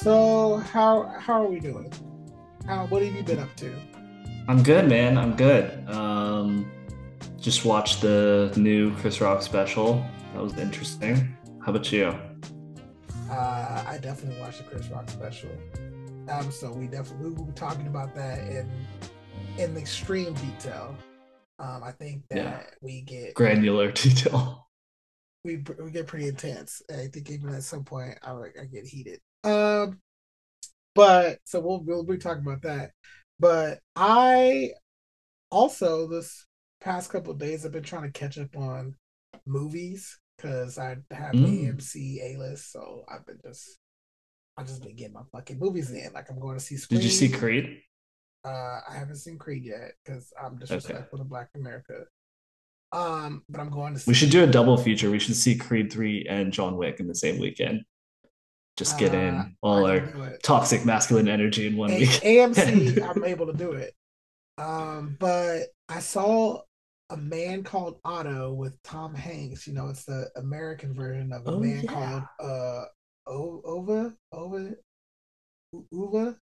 [0.00, 1.90] So how how are we doing?
[2.66, 3.74] How what have you been up to?
[4.46, 5.16] I'm good, man.
[5.16, 5.88] I'm good.
[5.88, 6.70] Um,
[7.40, 10.04] just watched the new Chris Rock special.
[10.34, 11.36] That was interesting.
[11.64, 12.14] How about you?
[13.30, 15.50] Uh, I definitely watched the Chris Rock special.
[16.28, 18.70] Um, so we definitely we will be talking about that in
[19.58, 20.94] in extreme detail.
[21.58, 22.60] Um, I think that Yeah.
[22.82, 24.68] we get Granular detail.
[25.42, 26.82] we we get pretty intense.
[26.90, 29.20] I think even at some point I I get heated.
[29.46, 30.00] Um,
[30.94, 32.92] but so we'll we'll be talking about that.
[33.38, 34.70] But I
[35.50, 36.46] also this
[36.80, 38.94] past couple of days I've been trying to catch up on
[39.46, 41.46] movies because I have Mm.
[41.46, 43.78] AMC A list, so I've been just
[44.56, 46.12] I've just been getting my fucking movies in.
[46.12, 46.76] Like I'm going to see.
[46.76, 47.00] Scream.
[47.00, 47.82] Did you see Creed?
[48.44, 50.60] Uh, I haven't seen Creed yet because I'm Okay.
[50.60, 52.04] disrespectful to Black America.
[52.92, 54.00] Um, but I'm going to.
[54.00, 55.10] See We should do a double feature.
[55.10, 57.84] We should see Creed 3 and John Wick in the same weekend.
[58.76, 60.42] Just get Uh, in all our can do it.
[60.42, 62.08] toxic masculine energy in one A- week.
[62.10, 63.94] AMC, I'm able to do it.
[64.58, 66.62] Um, but I saw
[67.10, 69.66] a man called Otto with Tom Hanks.
[69.66, 71.90] You know, it's the American version of a Oh, man yeah.
[71.92, 72.84] called uh
[73.26, 74.74] o- Ova Ova
[75.92, 76.36] Uva.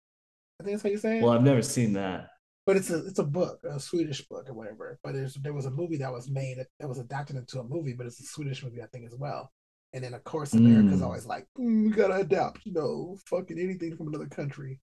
[0.60, 1.22] I think that's how you say it.
[1.22, 2.28] Well, I've never seen that.
[2.66, 4.98] but it's a it's a book, a Swedish book or whatever.
[5.04, 7.92] But there's there was a movie that was made that was adapted into a movie,
[7.94, 9.50] but it's a Swedish movie, I think, as well.
[9.94, 11.04] And then of course America's Mm.
[11.04, 14.80] always like, mm, we gotta adapt, you know, fucking anything from another country.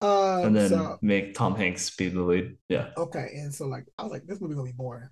[0.00, 2.56] Um, And then so make Tom Hanks be the lead.
[2.68, 2.90] Yeah.
[2.96, 5.08] okay, and so like I was like, this movie gonna be boring.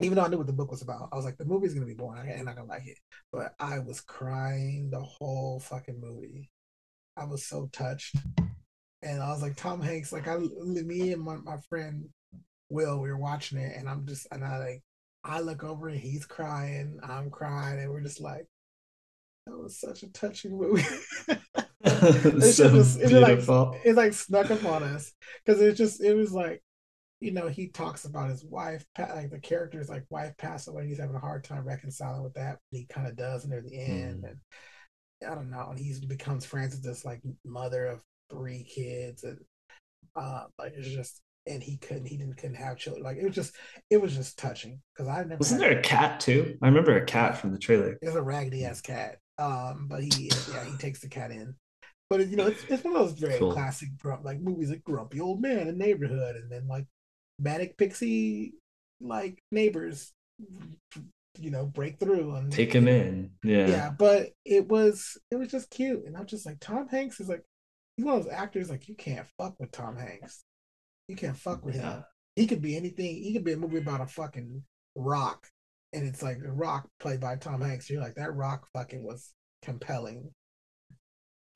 [0.00, 1.86] Even though I knew what the book was about, I was like, the movie's gonna
[1.86, 2.30] be boring.
[2.32, 2.98] I'm not gonna like it.
[3.32, 6.50] But I was crying the whole fucking movie.
[7.16, 8.16] I was so touched,
[9.02, 10.12] and I was like, Tom Hanks.
[10.12, 12.08] Like I, me and my, my friend
[12.70, 14.82] Will, we were watching it, and I'm just, and I like,
[15.24, 18.46] I look over and he's crying, I'm crying, and we're just like,
[19.46, 20.84] that was such a touching movie.
[21.80, 23.38] It's so just- it's like-
[23.84, 25.12] it like snuck up on us
[25.44, 26.62] because it just it was like
[27.20, 30.98] you know he talks about his wife like the character's like wife passed away he's
[31.00, 34.22] having a hard time reconciling with that but he kind of does near the end
[34.24, 34.28] Mm.
[34.30, 39.24] and i don't know and he becomes friends with this like mother of three kids
[39.24, 39.38] and
[40.14, 43.34] uh like it's just and he couldn't he didn't couldn't have children like it was
[43.34, 43.54] just
[43.90, 46.56] it was just touching because i never Wasn't there a cat too?
[46.62, 47.96] I remember a cat from the trailer.
[48.02, 49.18] there's a raggedy ass cat.
[49.38, 51.54] Um, but he yeah he takes the cat in.
[52.10, 53.52] But you know it's, it's one of those very Cool.
[53.52, 56.86] classic grump like movies like Grumpy Old Man in Neighborhood, and then like
[57.38, 58.54] Manic Pixie
[59.00, 60.12] like neighbors,
[61.38, 63.30] you know, break through and Take him in.
[63.44, 63.68] Yeah.
[63.68, 67.28] Yeah, but it was it was just cute, and I'm just like Tom Hanks is
[67.28, 67.44] like
[67.96, 70.44] he's one of those actors like you can't fuck with Tom Hanks.
[71.08, 72.04] You can't fuck with him.
[72.36, 73.16] He could be anything.
[73.16, 74.62] He could be a movie about a fucking
[74.94, 75.46] rock,
[75.92, 77.90] and it's like the rock played by Tom Hanks.
[77.90, 79.32] You're like that rock fucking was
[79.62, 80.30] compelling.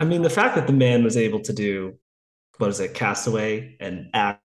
[0.01, 1.99] I mean, the fact that the man was able to do
[2.59, 4.41] what is it, Castaway, and act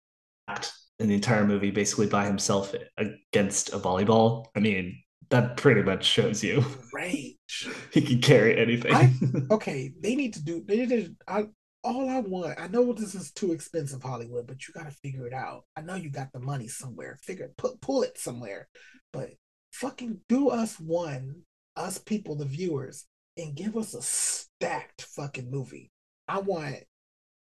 [0.98, 4.46] in the entire movie basically by himself against a volleyball.
[4.56, 7.36] I mean, that pretty much shows you Rage.
[7.92, 8.94] he can carry anything.
[8.94, 9.12] I-
[9.50, 10.62] Okay, they need to do.
[10.66, 11.08] They.
[11.26, 11.46] I
[11.86, 12.60] all I want.
[12.60, 15.64] I know this is too expensive, Hollywood, but you got to figure it out.
[15.76, 17.18] I know you got the money somewhere.
[17.22, 18.68] Figure put pull it somewhere,
[19.12, 19.30] but
[19.72, 21.42] fucking do us one,
[21.76, 25.90] us people, the viewers, and give us a stacked fucking movie.
[26.28, 26.76] I want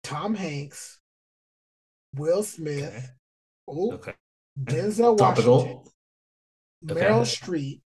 [0.04, 1.00] Tom Hanks,
[2.16, 3.08] Will Smith, Okay.
[3.68, 4.14] oh, okay.
[4.62, 5.94] Denzel Washington, Topical.
[6.90, 7.02] Okay.
[7.02, 7.82] Meryl Streep,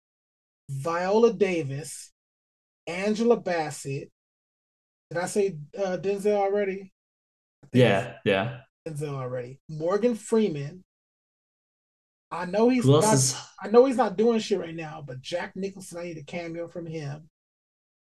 [0.70, 2.12] Viola Davis,
[2.88, 4.12] Angela Bassett.
[5.12, 6.94] Did I say uh, Denzel already?
[7.74, 8.62] Yeah, yeah.
[8.88, 9.60] Denzel already.
[9.70, 10.84] Morgan Freeman.
[12.32, 15.20] I know he's Who not, is I know he's not doing shit right now, but
[15.22, 17.28] Jack Nicholson, I need a cameo from him.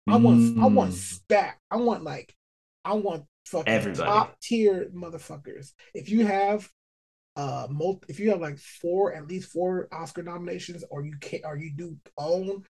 [0.07, 1.59] I want I want Mm, stack.
[1.71, 2.35] I want like
[2.85, 4.11] I want fucking Everybody.
[4.11, 5.73] top tier motherfuckers.
[5.95, 6.69] If you have
[7.37, 11.41] uh multi, if you have like four at least four Oscar nominations or you can
[11.45, 12.65] or you do own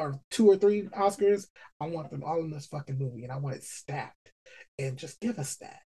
[0.00, 1.46] or two or three Oscars,
[1.80, 4.32] I want them all in this fucking movie and I want it stacked.
[4.78, 5.80] And just give us that.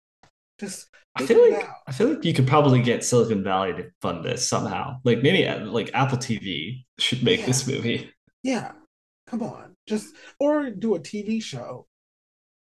[0.60, 1.76] Just I feel like out.
[1.88, 4.98] I feel like you could probably get Silicon Valley to fund this somehow.
[5.02, 8.10] Like maybe uh, like Apple TV should make this movie.
[8.42, 8.72] Yeah.
[9.26, 9.76] Come on.
[9.86, 11.86] Just or do a TV show.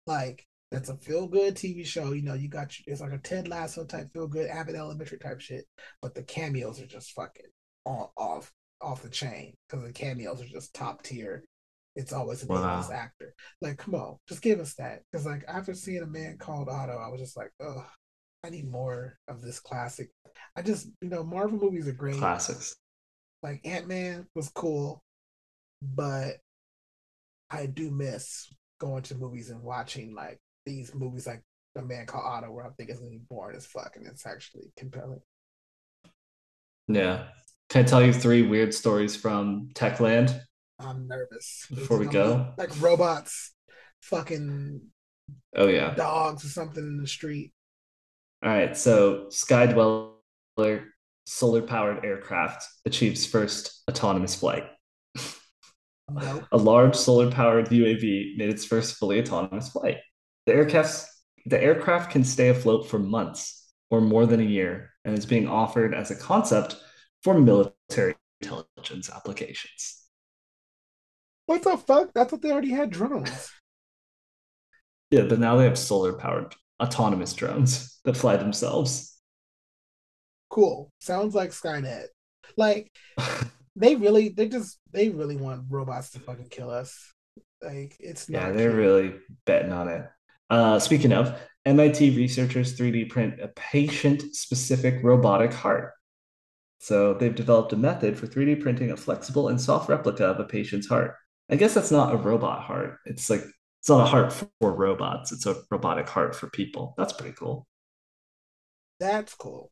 [0.07, 2.13] Like that's a feel good TV show.
[2.13, 5.41] You know, you got it's like a Ted Lasso type feel good, Abbott Elementary type
[5.41, 5.65] shit.
[6.01, 7.51] But the cameos are just fucking
[7.85, 8.51] off
[8.81, 11.43] off the chain because the cameos are just top tier.
[11.95, 12.89] It's always an Wow.
[12.91, 13.33] Actor.
[13.61, 15.01] Like, come on, just give us that.
[15.11, 17.85] Because like after seeing a man called Otto, I was just like, oh,
[18.43, 20.09] I need more of this classic.
[20.55, 22.75] I just, you know, Marvel movies are great Classics.
[23.43, 25.03] like Ant Man was cool,
[25.81, 26.37] but
[27.49, 31.43] I do miss going to movies and watching like these movies like
[31.77, 34.25] A Man Called Otto, where I think it's gonna be boring as fuck, and it's
[34.25, 35.21] actually compelling.
[36.87, 37.25] Yeah.
[37.71, 40.37] Can I tell you three weird stories from Techland?
[40.77, 41.67] I'm nervous.
[41.73, 42.53] Before we go?
[42.57, 43.53] like robots,
[44.01, 44.81] fucking
[45.55, 45.93] Oh yeah.
[45.95, 47.53] dogs or something in the street.
[48.43, 48.75] All right.
[48.75, 50.83] So Skydweller
[51.25, 54.65] solar powered aircraft achieves first autonomous flight.
[56.11, 56.43] Nope.
[56.51, 59.99] A large solar powered UAV made its first fully autonomous flight.
[60.45, 61.05] The aircraft
[61.45, 65.47] the aircraft can stay afloat for months or more than a year and is being
[65.47, 66.75] offered as a concept
[67.23, 69.97] for military intelligence applications.
[71.45, 72.11] What the fuck?
[72.15, 73.51] I thought they already had drones.
[75.11, 79.19] Yeah, but now they have solar powered autonomous drones that fly themselves.
[80.49, 80.89] Cool.
[81.01, 82.05] Sounds like Skynet.
[82.55, 82.89] Like
[83.75, 87.13] they really, they just, they really want robots to fucking kill us.
[87.61, 88.39] Like it's not.
[88.41, 89.15] yeah, they're really
[89.45, 90.05] betting on it.
[90.49, 95.91] Uh, speaking of, MIT researchers 3D print a patient specific robotic heart.
[96.83, 100.45] So they've developed a method for 3D printing a flexible and soft replica of a
[100.45, 101.15] patient's heart.
[101.47, 102.97] I guess that's not a robot heart.
[103.05, 103.43] It's like
[103.79, 105.31] it's not a heart for robots.
[105.31, 106.95] It's a robotic heart for people.
[106.97, 107.67] That's pretty cool.
[108.99, 109.71] That's cool.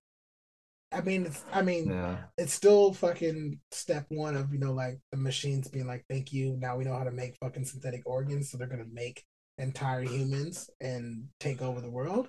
[0.91, 2.17] I mean, it's, I mean, Yeah.
[2.37, 6.57] it's still fucking step one of you know like the machines being like, thank you.
[6.59, 9.23] Now we know how to make fucking synthetic organs, so they're gonna make
[9.57, 12.27] entire humans and take over the world.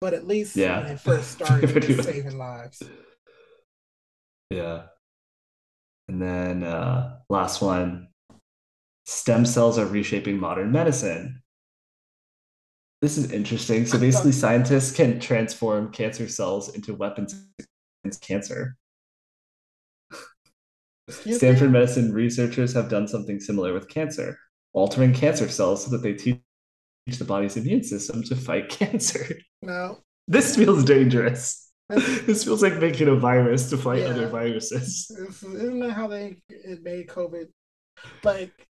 [0.00, 0.82] But at least Yeah.
[0.82, 2.06] when it first started, it's much.
[2.06, 2.82] saving lives.
[4.50, 4.82] Yeah.
[6.08, 8.08] And then uh last one.
[9.06, 11.42] Stem cells are reshaping modern medicine.
[13.02, 13.86] This is interesting.
[13.86, 17.34] So basically scientists can transform cancer cells into weapons
[18.02, 18.76] against cancer.
[21.08, 21.78] Excuse Stanford me?
[21.78, 24.38] medicine researchers have done something similar with cancer,
[24.72, 26.40] altering cancer cells so that they teach
[27.18, 29.38] the body's immune system to fight cancer.
[29.62, 31.65] No, This feels dangerous.
[32.26, 34.08] This feels like making a virus to fight Yeah.
[34.08, 35.10] other viruses.
[35.10, 36.38] It's- Isn't that how they
[36.82, 37.48] made COVID?
[38.24, 38.66] Like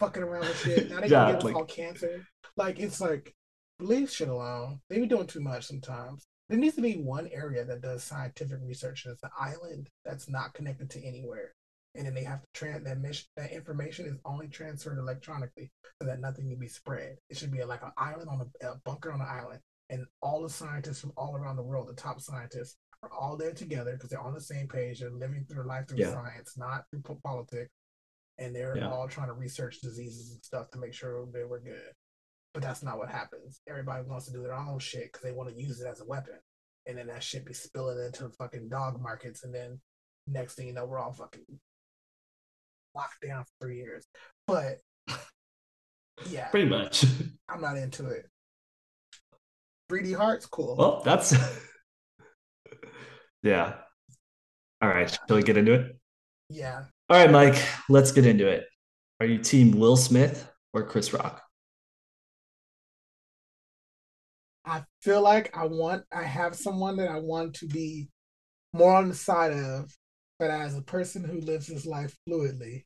[0.00, 0.90] fucking around with shit.
[0.90, 2.26] Now they Yeah, give like- all cancer.
[2.56, 3.32] Like it's like
[3.80, 4.80] leave shit alone.
[4.90, 6.24] They be doing too much sometimes.
[6.48, 9.04] There needs to be one area that does scientific research.
[9.04, 11.52] and It's an island that's not connected to anywhere,
[11.94, 13.26] and then they have to trans that mission.
[13.36, 17.18] That information is only transferred electronically, so that nothing can be spread.
[17.28, 20.42] It should be like an island on a, a bunker on an island, and all
[20.42, 24.10] the scientists from all around the world, the top scientists, are all there together because
[24.10, 25.00] they're on the same page.
[25.00, 26.12] They're living through life through Yeah.
[26.12, 27.70] science, not through politics.
[28.38, 28.90] And they're Yeah.
[28.90, 31.92] all trying to research diseases and stuff to make sure they were good.
[32.54, 33.60] But that's not what happens.
[33.66, 36.04] Everybody wants to do their own shit because they want to use it as a
[36.04, 36.38] weapon.
[36.86, 39.44] And then that shit be spilling into the fucking dog markets.
[39.44, 39.80] And then
[40.26, 41.60] next thing you know, we're all fucking
[42.94, 44.06] locked down for three years.
[44.46, 44.78] But
[46.26, 47.04] yeah, Pretty much.
[47.48, 48.30] I'm not into it.
[49.90, 50.76] 3D Hearts, cool.
[50.76, 51.34] Well, that's
[53.42, 53.74] yeah.
[54.80, 55.96] All right, shall we get into it?
[56.50, 58.66] yeah, All right, Myke, let's get into it.
[59.20, 61.42] Are you team Will Smith or Chris Rock?
[64.64, 68.08] I feel like I want I have someone that I want to be
[68.72, 69.90] more on the side of,
[70.38, 72.84] but as a person who lives his life fluidly,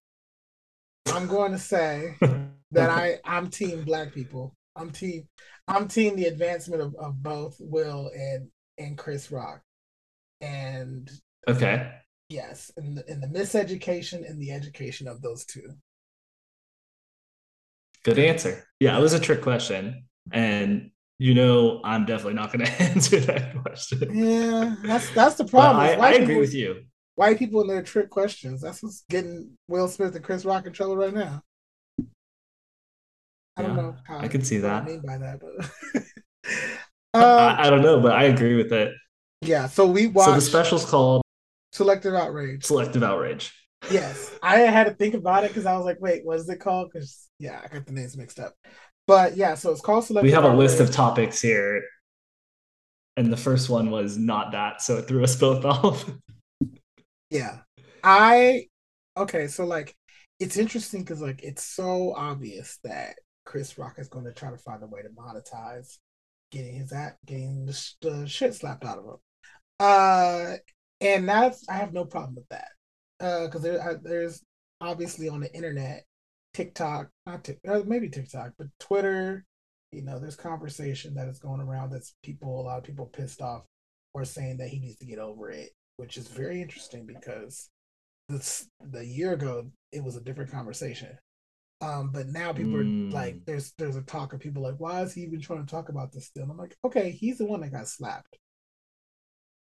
[1.06, 2.16] I'm going to say
[2.70, 4.54] that I I'm team black people.
[4.76, 5.29] I'm team
[5.69, 8.49] I'm team the advancement of, of both Will and
[8.79, 9.61] and Chris Rock.
[10.41, 11.11] And
[11.49, 11.91] Okay.
[12.29, 15.69] yes, in the in the miseducation and the education of those two.
[18.05, 18.64] Good answer.
[18.81, 20.05] Yeah, it was a trick question.
[20.33, 24.09] And you know I'm definitely not gonna answer that question.
[24.17, 25.76] Yeah, that's that's the problem.
[25.81, 26.83] I, I agree people- with you.
[27.14, 28.61] white people and their trick questions.
[28.62, 31.43] That's what's getting Will Smith and Chris Rock in trouble right now.
[33.56, 34.82] I don't Yeah, know how I can see that.
[34.82, 35.71] I mean by that, but
[37.14, 38.94] um, I, I don't know, but I agree with it.
[39.40, 39.66] yeah.
[39.66, 41.23] So we So watched the special's called
[41.73, 42.73] Selective Outrage.
[42.73, 43.52] Selective Outrage.
[43.88, 46.61] Yes, I had to think about it because I was like, wait, what is it
[46.61, 46.90] called?
[46.92, 48.54] Because yeah, I got the names mixed up.
[49.06, 50.23] But yeah, so it's called Selective.
[50.23, 51.82] We have a list of topics here.
[53.16, 56.04] And the first one was not that, so it threw us both off.
[57.30, 57.61] Yeah.
[58.02, 58.66] I
[59.16, 59.97] okay, so like
[60.38, 64.58] it's interesting because like it's so obvious that Chris Rock is going to try to
[64.58, 65.99] find a way to monetize
[66.50, 69.16] getting his at getting the, the shit slapped out of him.
[69.80, 70.56] Uh
[71.00, 72.68] and that's I have no problem with that.
[73.20, 74.42] Uh because there I, there's
[74.80, 76.04] obviously on the internet,
[76.54, 79.44] TikTok, not Tik, uh, maybe TikTok, but Twitter,
[79.92, 83.40] you know, there's conversation that is going around that's people a lot of people pissed
[83.40, 83.62] off
[84.14, 87.70] or saying that he needs to get over it which is very interesting because
[88.28, 91.16] this the year ago it was a different conversation.
[91.83, 93.11] Um, but now people mm.
[93.11, 95.71] are like, there's there's a talk of people like, why is he even trying to
[95.71, 96.45] talk about this still?
[96.45, 98.39] And I'm like, okay, he's the one that got slapped.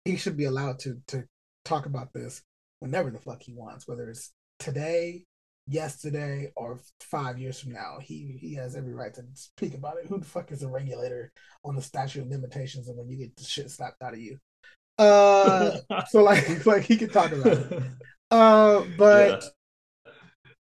[0.04, 1.24] He should be allowed to to
[1.64, 2.42] talk about this
[2.78, 5.24] whenever the fuck he wants, whether it's today,
[5.66, 7.98] yesterday, or five years from now.
[8.00, 10.06] He he has every right to speak about it.
[10.06, 11.32] Who the fuck is a regulator
[11.64, 14.38] on the statute of limitations and when you get the shit slapped out of you?
[14.98, 15.78] Uh,
[16.10, 17.82] so like like he could talk about it.
[18.30, 19.44] Uh, but.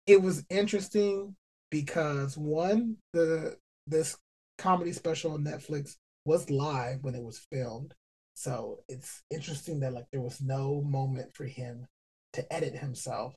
[0.07, 1.35] It was interesting
[1.69, 4.17] because one, the this
[4.57, 5.95] comedy special on Netflix
[6.25, 7.93] was live when it was filmed.
[8.33, 11.85] So it's interesting that like there was no moment for him
[12.33, 13.33] to edit himself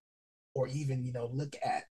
[0.55, 1.85] or even, you know, look at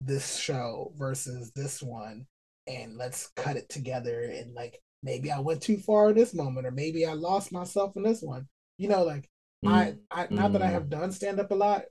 [0.00, 2.26] this show versus this one
[2.66, 6.66] and let's cut it together and like maybe I went too far in this moment
[6.66, 8.46] or maybe I lost myself in this one.
[8.78, 9.28] You know, like
[9.64, 9.72] mm.
[9.72, 10.52] I, I not mm.
[10.54, 10.90] that I have mm.
[10.90, 11.82] done stand up a lot,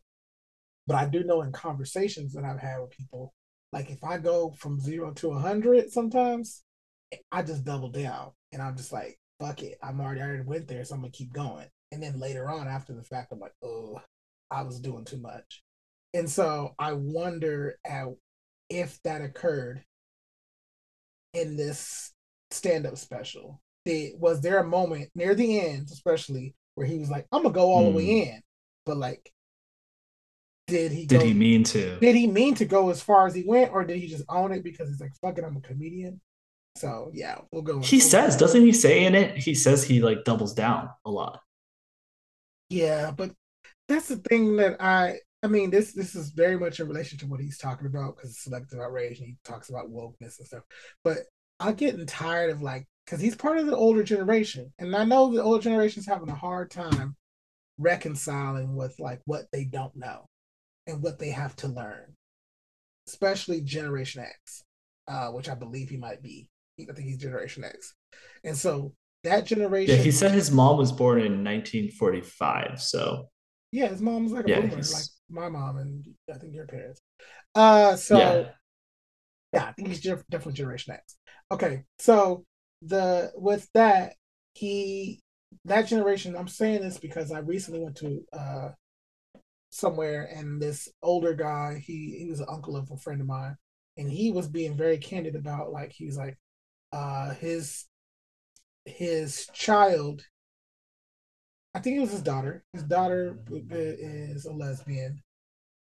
[0.87, 3.33] but I do know in conversations that I've had with people,
[3.73, 6.63] like if I go from zero to a hundred sometimes,
[7.31, 9.77] I just double down and I'm just like, fuck it.
[9.83, 11.67] I'm already I already went there, so I'm gonna keep going.
[11.91, 14.01] And then later on after the fact, I'm like, oh,
[14.49, 15.63] I was doing too much.
[16.13, 18.07] And so I wonder at
[18.69, 19.83] if that occurred
[21.33, 22.13] in this
[22.51, 23.61] stand-up special.
[23.85, 27.53] Did, was there a moment near the end, especially, where he was like, I'm gonna
[27.53, 27.91] go all mm.
[27.91, 28.29] the way hmm.
[28.29, 28.41] in.
[28.85, 29.31] But like
[30.67, 33.33] did he did go, he mean to did he mean to go as far as
[33.33, 36.21] he went or did he just own it because he's like fucking I'm a comedian?
[36.75, 37.79] So yeah, we'll go.
[37.79, 39.37] He says, doesn't he say in it?
[39.37, 41.41] He says he like doubles down a lot.
[42.69, 43.31] Yeah, but
[43.87, 47.27] that's the thing that I I mean, this this is very much in relation to
[47.27, 50.63] what he's talking about because it's selective outrage and he talks about wokeness and stuff.
[51.03, 51.19] But
[51.59, 55.31] I'm getting tired of like because he's part of the older generation, and I know
[55.31, 57.15] the older generation's having a hard time
[57.77, 60.27] reconciling with like what they don't know
[60.87, 62.15] and what they have to learn,
[63.07, 64.63] especially Generation X,
[65.07, 66.49] uh, which I believe he might be.
[66.79, 67.93] I think he's Generation X,
[68.43, 69.95] and so that generation.
[69.95, 73.29] Yeah, he said his mom was born in 1945, so.
[73.71, 76.67] Yeah, his mom was like a yeah, boomer, like my mom and I think your
[76.67, 77.01] parents.
[77.53, 78.43] Uh, so yeah,
[79.53, 81.17] yeah I think he's definitely Generation X.
[81.51, 82.45] Okay, so
[82.81, 84.13] the with that
[84.53, 85.19] he
[85.65, 86.35] that generation.
[86.35, 88.69] I'm saying this because I recently went to uh
[89.77, 93.55] somewhere and this older guy he he was an uncle of a friend of mine
[93.97, 96.37] and he was being very candid about like he's like
[96.93, 97.85] uh his
[98.85, 100.23] his child
[101.75, 103.37] i think it was his daughter his daughter
[103.69, 105.21] is a lesbian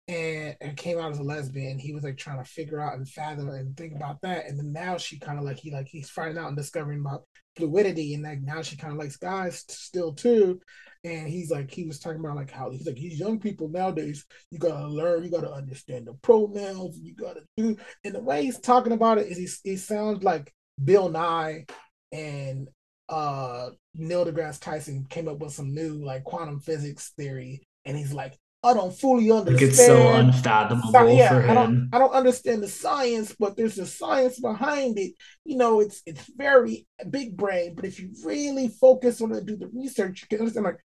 [0.08, 3.08] and, and came out as a lesbian he was like trying to figure out and
[3.08, 6.10] fathom and think about that and then now she kind of like he like he's
[6.10, 7.24] finding out and discovering about
[7.56, 10.60] fluidity and like now she kind of likes guys still too.
[11.04, 14.24] And he's like he was talking about like how he's like these young people nowadays
[14.50, 18.58] you gotta learn you gotta understand the pronouns you gotta do and the way he's
[18.58, 20.50] talking about it is he, he sounds like
[20.82, 21.66] bill nye
[22.10, 22.68] and
[23.10, 27.66] uh neil degrasse tyson came up with some new like quantum physics theory.
[27.84, 29.60] And he's like I don't fully understand.
[29.60, 31.50] Like it's so unfathomable yeah, for him.
[31.50, 35.12] I don't, I don't understand the science, but there's a science behind it.
[35.44, 39.56] You know, it's it's very big brain, but if you really focus on it, do
[39.56, 40.64] the research, you can understand.
[40.64, 40.84] Like,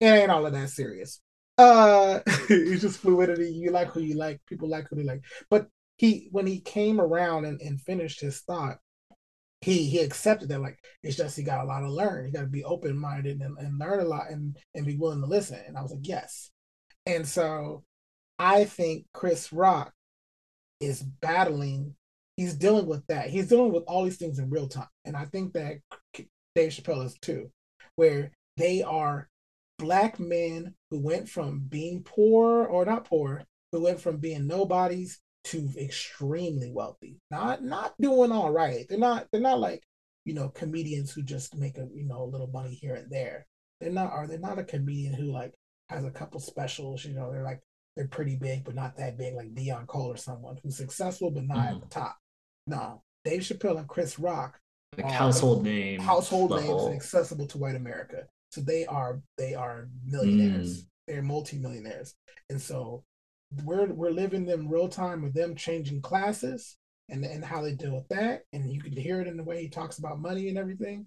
[0.00, 1.20] it ain't all of that serious.
[1.58, 3.50] Uh, it's just fluidity.
[3.50, 4.40] You like who you like.
[4.46, 5.22] People like who they like.
[5.50, 5.66] But
[5.96, 8.78] he, when he came around and, and finished his thought,
[9.62, 12.26] he he accepted that like it's just he got a lot to learn.
[12.26, 15.22] He got to be open minded and, and learn a lot and and be willing
[15.22, 15.58] to listen.
[15.66, 16.52] And I was like, yes
[17.06, 17.84] and so
[18.38, 19.92] I think Chris Rock
[20.80, 21.94] is battling,
[22.36, 23.30] he's dealing with that.
[23.30, 24.88] He's dealing with all these things in real time.
[25.04, 25.78] And I think that
[26.54, 27.50] Dave Chappelle is too,
[27.94, 29.28] where they are
[29.78, 35.20] black men who went from being poor or not poor, who went from being nobodies
[35.44, 37.20] to extremely wealthy.
[37.30, 38.86] Not not doing all right.
[38.88, 39.82] They're not they're not like,
[40.24, 43.46] you know, comedians who just make a, you know, a little money here and there.
[43.80, 45.54] They're not are they not a comedian who like
[45.88, 47.04] has a couple specials.
[47.04, 47.60] You know, they're like
[47.96, 51.46] they're pretty big, but not that big, like Deon Cole or someone who's successful but
[51.46, 51.74] not mm.
[51.74, 52.16] at the top.
[52.66, 54.58] No, Dave Chappelle and Chris Rock,
[54.96, 58.26] like household names, household names, and accessible to white America.
[58.50, 60.82] So they are they are millionaires.
[60.82, 60.86] Mm.
[61.06, 62.14] They're multimillionaires,
[62.50, 63.04] and so
[63.64, 66.76] we're we're living them real time with them changing classes
[67.08, 68.42] and and how they deal with that.
[68.52, 71.06] And you can hear it in the way he talks about money and everything.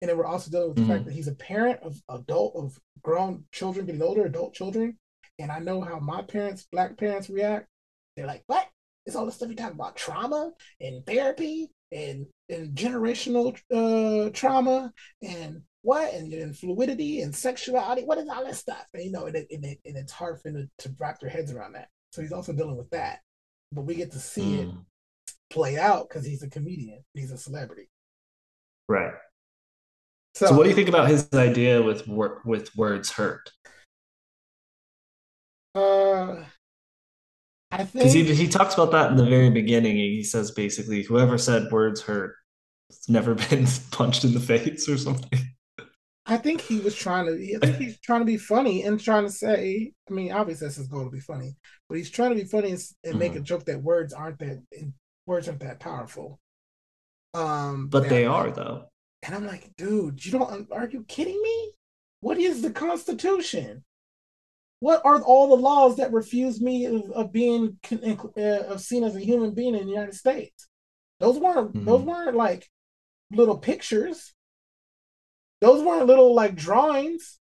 [0.00, 0.92] And then we're also dealing with the mm-hmm.
[0.92, 4.98] fact that he's a parent of adult of grown children getting older, adult children.
[5.38, 7.66] And I know how my parents, black parents, react.
[8.16, 8.66] They're like, "What?
[9.06, 14.92] It's all the stuff you talk about trauma and therapy and and generational uh, trauma
[15.22, 18.02] and what and, and, fluidity and sexuality.
[18.02, 18.84] What is all that stuff?
[18.92, 21.20] And you know, and, it, and, it, and it's hard for them to, to wrap
[21.20, 21.88] their heads around that.
[22.12, 23.20] So he's also dealing with that.
[23.72, 24.68] But we get to see mm.
[24.68, 24.74] it
[25.48, 27.88] play out because he's a comedian, he's a celebrity.
[28.88, 29.14] Right.
[30.34, 33.50] So, so, what do you think about his idea with with words hurt?
[35.74, 36.44] Uh,
[37.70, 39.96] I think because he he talks about that in the very beginning.
[39.96, 42.36] He says basically, whoever said words hurt
[42.88, 45.40] has never been punched in the face or something.
[46.26, 47.56] I think he was trying to.
[47.56, 49.92] I think he's trying to be funny and trying to say.
[50.08, 51.56] I mean, obviously that's his goal to be funny,
[51.88, 53.18] but he's trying to be funny and, and mm-hmm.
[53.18, 53.44] make a mm-hmm.
[53.44, 54.62] joke that words aren't that
[55.26, 56.38] words aren't that powerful.
[57.34, 58.86] Um, but they are though.
[59.22, 60.70] And I'm like, dude, you don't.
[60.72, 61.72] Are you kidding me?
[62.20, 63.84] What is the Constitution?
[64.80, 69.14] What are all the laws that refuse me of, of being uh, of seen as
[69.14, 70.68] a human being in the United States?
[71.18, 71.74] Those weren't.
[71.74, 71.84] Mm-hmm.
[71.84, 72.66] Those weren't like
[73.30, 74.32] little pictures.
[75.60, 77.38] Those weren't little like drawings.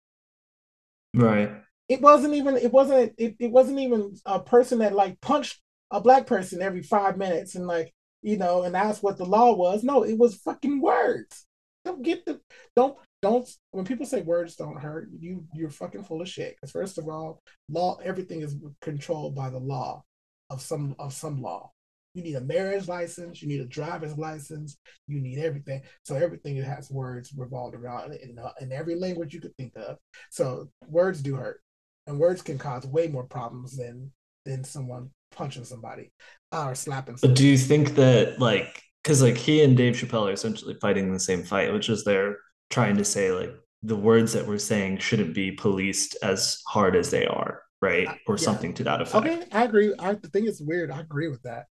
[1.15, 1.51] Right.
[1.91, 2.57] It wasn't even.
[2.57, 3.13] It wasn't.
[3.19, 7.55] It, it wasn't even a person that like punched a black person every five minutes
[7.55, 7.93] and like
[8.23, 9.85] you know, and that's what the law was.
[9.85, 11.46] No, it was fucking words.
[11.87, 12.41] Don't get the
[12.75, 16.57] don't don't when people say words don't hurt, you you're fucking full of shit.
[16.57, 20.03] Because first of all, law everything is controlled by the law
[20.51, 21.71] of some of some law.
[22.15, 25.83] You need a marriage license, you need a driver's license, you need everything.
[26.03, 29.57] So everything that has words revolved around it in, uh, in every language you could
[29.57, 29.99] think of.
[30.31, 31.61] So words do hurt,
[32.09, 34.11] and words can cause way more problems than
[34.45, 36.11] than someone punching somebody
[36.51, 37.17] or slapping.
[37.17, 37.33] Somebody.
[37.35, 41.13] But do you think that like because like he and Dave Chappelle are essentially fighting
[41.13, 42.39] the same fight, which is they're
[42.71, 47.13] trying to say like the words that we're saying shouldn't be policed as hard as
[47.13, 48.09] they are, right?
[48.09, 48.43] Uh, or yeah.
[48.43, 49.25] something to that effect.
[49.25, 49.95] Okay, I agree.
[49.97, 50.91] I think it's weird.
[50.91, 51.67] I agree with that.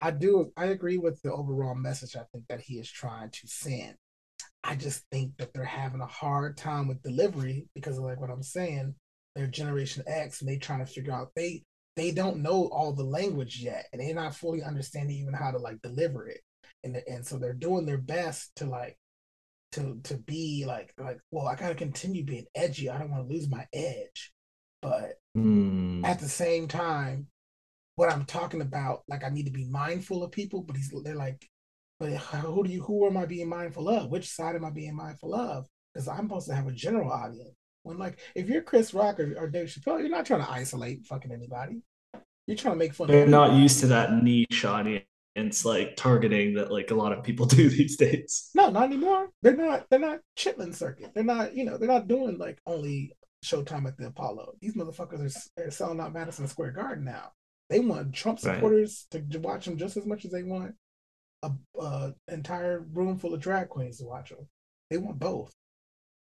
[0.00, 0.52] I do.
[0.56, 2.14] I agree with the overall message.
[2.14, 3.96] I think that he is trying to send.
[4.62, 8.30] I just think that they're having a hard time with delivery because of like what
[8.30, 8.94] I'm saying.
[9.34, 11.64] They're Generation X and they trying to figure out they
[11.96, 15.58] they don't know all the language yet and they're not fully understanding even how to
[15.58, 16.40] like deliver it.
[16.82, 18.98] And and so they're doing their best to like
[19.72, 22.90] to to be like like well I gotta continue being edgy.
[22.90, 24.32] I don't want to lose my edge.
[24.82, 26.04] But mm.
[26.04, 27.28] at the same time,
[27.96, 31.14] what I'm talking about, like I need to be mindful of people, but he's they're
[31.14, 31.48] like,
[31.98, 34.10] but who do you who am I being mindful of?
[34.10, 35.66] Which side am I being mindful of?
[35.92, 37.56] Because I'm supposed to have a general audience.
[37.82, 41.06] When like if you're Chris Rock or, or Dave Chappelle, you're not trying to isolate
[41.06, 41.82] fucking anybody.
[42.46, 43.06] You're trying to make fun.
[43.06, 43.20] Of them.
[43.20, 47.46] They're not used to that niche audience like targeting that like a lot of people
[47.60, 48.50] do these days.
[48.54, 49.28] No, not anymore.
[49.42, 49.86] They're not.
[49.90, 51.12] They're not Chitlin Circuit.
[51.14, 51.54] They're not.
[51.54, 54.54] You know, they're not doing like only Showtime at the Apollo.
[54.60, 57.32] These motherfuckers are, are selling out Madison Square Garden now.
[57.70, 59.30] They want Trump supporters right.
[59.30, 60.74] to watch them just as much as they want
[61.42, 64.46] a, a, entire room full of drag queens to watch them.
[64.90, 65.52] They want both.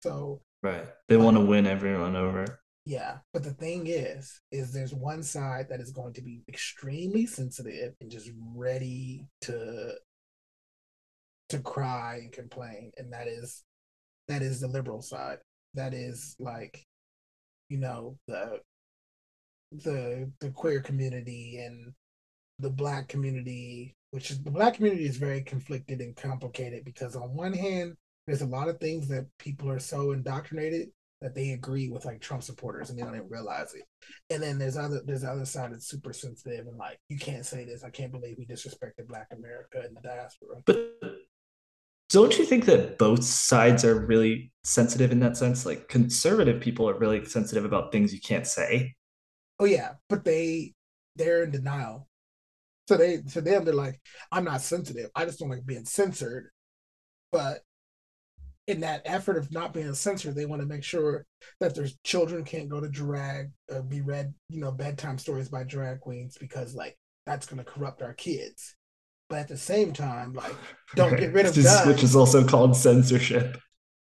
[0.02, 2.60] So right, they want to win everyone over.
[2.87, 7.25] Yeah, but the thing is, is there's one side that is going to be extremely
[7.27, 9.94] sensitive and just ready to
[11.49, 13.64] to cry and complain, and that is
[14.29, 15.38] that is the liberal side.
[15.75, 16.85] That is like,
[17.70, 18.61] you know, the
[19.73, 21.92] the the queer community and
[22.59, 27.35] the black community, which is the black community is very conflicted and complicated because on
[27.35, 30.90] one hand, there's a lot of things that people are so indoctrinated
[31.24, 33.84] that they agree with like Trump supporters and they don't even realize it.
[34.28, 37.46] And then there's other there's the other side that's super sensitive and like you can't
[37.46, 37.82] say this.
[37.82, 40.56] I can't believe we disrespected Black America and the diaspora.
[40.66, 40.98] But
[42.10, 45.64] don't you think that both sides are really sensitive in that sense?
[45.64, 48.94] Like conservative people are really sensitive about things you can't say.
[49.58, 50.74] Oh yeah, but they
[51.16, 52.06] they're in denial.
[52.87, 53.98] So they to them they're like,
[54.30, 55.08] I'm not sensitive.
[55.16, 56.50] I just don't like being censored.
[57.32, 57.62] But
[58.66, 61.27] in that effort of not being censored, they want to make sure
[61.61, 65.64] that their children can't go to drag or be read, you know, bedtime stories by
[65.64, 66.96] drag queens because like
[67.27, 68.74] that's gonna corrupt our kids.
[69.29, 70.55] But at the same time, like
[70.94, 71.87] don't get rid of guns.
[71.87, 73.59] Which is also called censorship.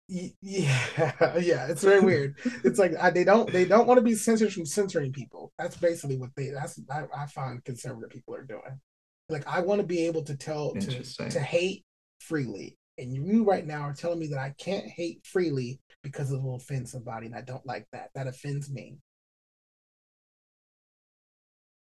[0.07, 0.33] Yeah
[1.39, 2.35] yeah it's very weird.
[2.63, 5.53] It's like I, they don't they don't want to be censored from censoring people.
[5.57, 8.81] That's basically what they that's I, I find conservative people are doing.
[9.29, 11.85] Like i want to be able to tell to, to hate
[12.19, 16.41] freely and you right now are telling me that i can't hate freely because it
[16.41, 18.09] will offend somebody and i don't like that.
[18.15, 18.97] That offends me.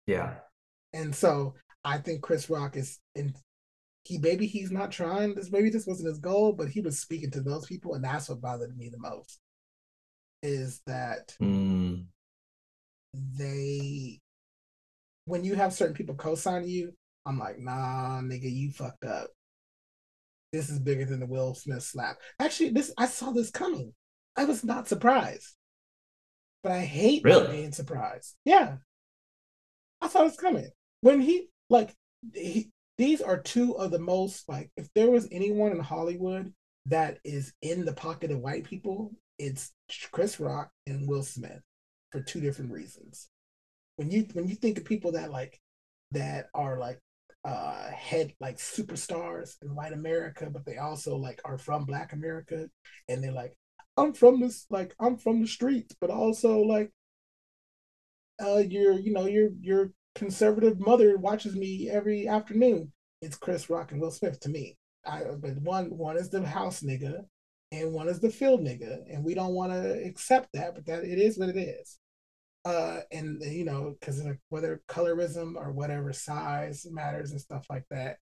[0.07, 0.33] Yeah.
[0.93, 3.33] And so i think chris rock is in
[4.03, 7.31] he maybe he's not trying this maybe this wasn't his goal but he was speaking
[7.31, 9.39] to those people and that's what bothered me the most
[10.43, 12.03] is that mm.
[13.13, 14.19] they
[15.25, 16.91] when you have certain people co-sign you
[17.25, 19.29] i'm like nah nigga you fucked up
[20.51, 22.17] this is bigger than the will smith slap.
[22.39, 23.93] Actually this i saw this coming.
[24.35, 25.55] I was not surprised.
[26.63, 27.57] But i hate really?
[27.57, 28.35] being surprised.
[28.45, 28.77] Yeah.
[30.01, 30.69] I saw this coming.
[31.01, 31.93] When he like
[32.33, 36.53] he these are two of the most like if there was anyone in Hollywood
[36.87, 39.71] that is in the pocket of white people, it's
[40.11, 41.61] Chris Rock and Will Smith
[42.11, 43.29] for two different reasons.
[43.95, 45.59] When you when you think of people that like
[46.11, 46.99] that are like
[47.43, 52.69] uh head like superstars in white America, but they also like are from black America
[53.09, 53.55] and they're like,
[53.97, 56.91] I'm from this like I'm from the streets, but also like
[58.43, 62.91] uh your you know your your conservative mother watches me every afternoon.
[63.21, 64.77] It's Chris Rock and Will Smith to me.
[65.05, 67.25] I but one one is the house nigga
[67.71, 71.03] and one is the field nigga, and we don't want to accept that, but that
[71.03, 71.99] it is what it is.
[72.63, 78.17] Uh, and you know, because whether colorism or whatever size matters and stuff like that,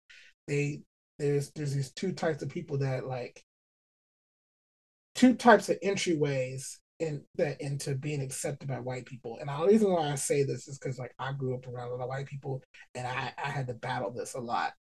[0.47, 0.81] they
[1.17, 3.43] there's there's these two types of people that like
[5.15, 9.37] two types of entryways in that into being accepted by white people.
[9.39, 11.95] And the reason why I say this is because like I grew up around a
[11.95, 12.61] lot of white people
[12.95, 14.73] and I, I had to battle this a lot.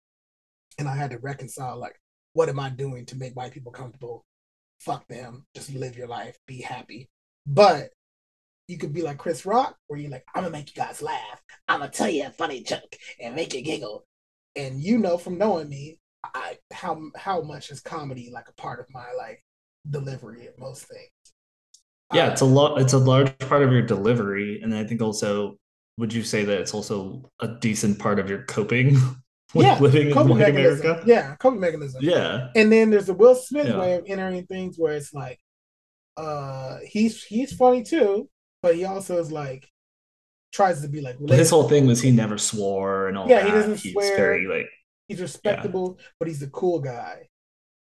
[0.78, 2.00] And I had to reconcile like
[2.34, 4.24] what am I doing to make white people comfortable?
[4.80, 5.44] Fuck them.
[5.54, 7.08] Just live your life, be happy.
[7.46, 7.90] But
[8.68, 11.42] you could be like Chris Rock, where you're like, I'm gonna make you guys laugh.
[11.66, 14.06] I'm gonna tell you a funny joke and make you giggle.
[14.54, 18.78] And you know from knowing me, I how how much is comedy like a part
[18.80, 19.42] of my like
[19.88, 21.10] delivery of most things.
[22.12, 22.80] Yeah, it's a lot.
[22.80, 25.56] It's a large part of your delivery, and I think also,
[25.98, 28.96] would you say that it's also a decent part of your coping
[29.54, 30.86] with yeah, living in mechanism.
[30.86, 31.04] America?
[31.06, 32.02] Yeah, coping mechanism.
[32.02, 33.78] Yeah, And then there's the Will Smith Yeah.
[33.78, 35.38] way of entering things where it's like,
[36.16, 38.28] uh, he's he's funny too,
[38.62, 39.68] but he also is like
[40.52, 43.46] tries to be like his whole thing was he never swore and all Yeah, that.
[43.46, 44.16] he doesn't He's swear.
[44.16, 44.68] very like
[45.08, 47.28] he's respectable, but he's a cool guy.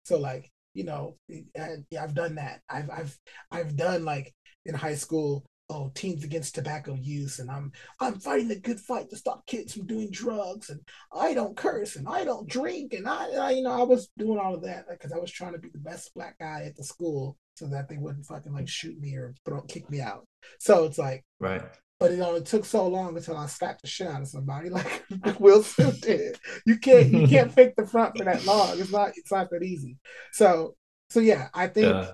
[0.06, 2.62] So like, you know, yeah, I've done that.
[2.70, 3.18] I've I've
[3.52, 4.34] I've done like
[4.66, 9.10] in high school, oh, teens against tobacco use, and I'm I'm fighting the good fight
[9.10, 10.82] to stop kids from doing drugs, and
[11.14, 14.40] I don't curse, and I don't drink, and I, I you know, I was doing
[14.40, 16.84] all of that because I was trying to be the best black guy at the
[16.84, 20.26] school so that they wouldn't fucking like shoot me or throw kick me out.
[20.60, 21.62] So it's like right.
[22.00, 25.04] but it only took so long until I slapped the shit out of somebody like
[25.40, 26.38] Will Smith did.
[26.66, 28.80] You can't you can't fake the front for that long.
[28.80, 29.98] It's not it's not that easy.
[30.32, 30.76] So
[31.10, 32.08] so yeah, I think.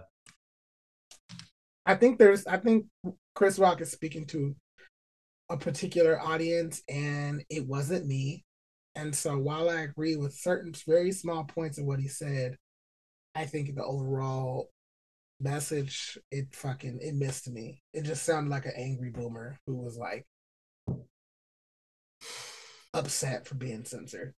[1.85, 2.85] I think there's I think
[3.33, 4.55] Chris Rock is speaking to
[5.49, 8.43] a particular audience and it wasn't me.
[8.95, 12.57] And so while I agree with certain very small points of what he said,
[13.33, 14.69] I think the overall
[15.41, 17.81] message it fucking it missed me.
[17.93, 20.25] It just sounded like an angry boomer who was like
[22.93, 24.33] upset for being censored.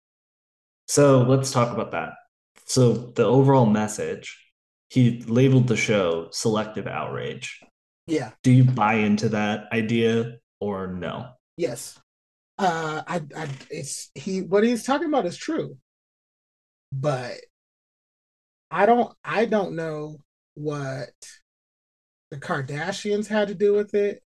[0.88, 2.14] So let's talk about that.
[2.66, 4.36] So the overall message,
[4.88, 7.60] he labeled the show selective outrage.
[8.06, 8.30] Yeah.
[8.42, 11.28] Do you buy into that idea or no?
[11.56, 11.98] Yes.
[12.58, 15.78] Uh I I it's he what he's talking about is true.
[16.92, 17.36] But
[18.70, 20.18] I don't I don't know
[20.54, 21.10] what
[22.30, 24.22] the Kardashians had to do with it.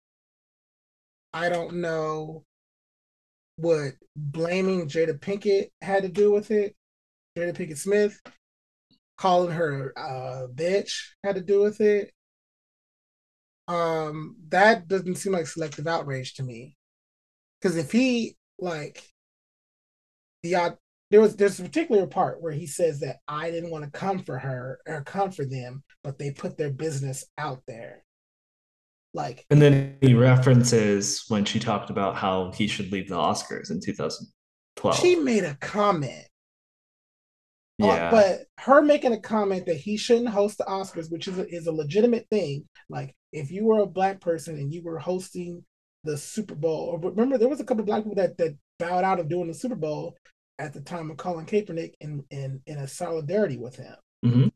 [1.32, 2.44] I don't know
[3.56, 6.74] what blaming Jada Pinkett had to do with it.
[7.37, 8.20] Jada Pinkett Smith
[9.16, 12.12] calling her a bitch had to do with it.
[13.68, 16.76] Um that doesn't seem like selective outrage to me.
[17.62, 19.12] Cuz if he like
[20.42, 20.76] the
[21.11, 24.18] there was there's a particular part where he says that I didn't want to come
[24.18, 28.04] for her or come for them, but they put their business out there.
[29.14, 33.70] Like And then he references when she talked about how he should leave the Oscars
[33.70, 34.96] in 2012.
[34.96, 36.26] she made a comment,
[37.82, 38.10] uh, yeah.
[38.10, 41.66] but her making a comment that he shouldn't host the Oscars, which is a, is
[41.66, 42.64] a legitimate thing.
[42.88, 45.62] Like if you were a black person and you were hosting
[46.04, 49.20] the Super Bowl, or remember there was a couple black people that that bowed out
[49.20, 50.16] of doing the Super Bowl
[50.58, 54.52] at the time of Colin Kaepernick in in in a solidarity with him, Mhm.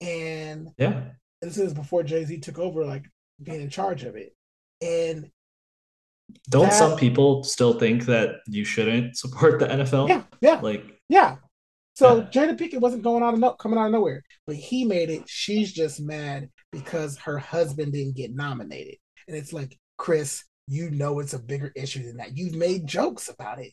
[0.00, 1.04] And yeah.
[1.42, 3.04] this is before Jay Z took over, like
[3.42, 4.34] being in charge of it.
[4.80, 5.30] And
[6.50, 10.08] Don't That- some people still think that you shouldn't support the NFL?
[10.08, 11.36] yeah, yeah, Like, yeah.
[11.94, 12.24] So Yeah.
[12.30, 15.24] Jada Pinkett wasn't going out of no, coming out of nowhere, but he made it.
[15.26, 21.18] She's just mad because her husband didn't get nominated, and it's like Chris, you know,
[21.18, 22.36] it's a bigger issue than that.
[22.36, 23.72] You've made jokes about it,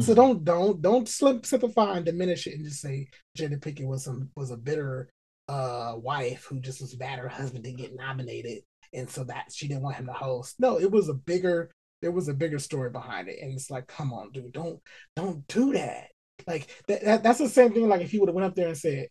[0.00, 0.16] so Mhm.
[0.16, 4.30] don't don't don't slip simplify and diminish it and just say Jada Pinkett was some
[4.36, 5.10] was a bitter
[5.48, 8.62] uh wife who just was mad her husband didn't get nominated
[8.94, 10.56] and so that she didn't want him to host.
[10.58, 11.70] No, it was a bigger
[12.02, 14.80] there was a bigger story behind it, and it's like, come on, dude, don't
[15.16, 16.08] don't do that.
[16.46, 17.88] Like that, that that's the same thing.
[17.88, 19.06] Like if he would have went up there and said,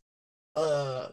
[0.55, 1.07] uh,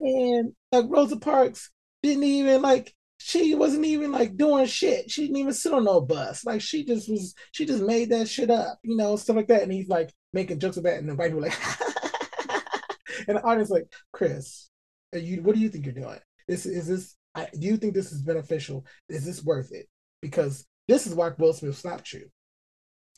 [0.00, 1.70] and like Rosa Parks
[2.02, 5.10] didn't even like she wasn't even like doing shit.
[5.10, 6.44] She didn't even sit on no bus.
[6.44, 9.62] Like she just was, she just made that shit up, you know, stuff like that.
[9.62, 11.58] And he's like making jokes about it, and the white people like,
[13.28, 14.68] and the audience like, Chris,
[15.12, 16.18] you, what do you think you're doing?
[16.46, 17.16] This is this.
[17.34, 18.86] I, do you think this is beneficial?
[19.08, 19.86] Is this worth it?
[20.22, 22.30] Because this is why Will Smith slapped you.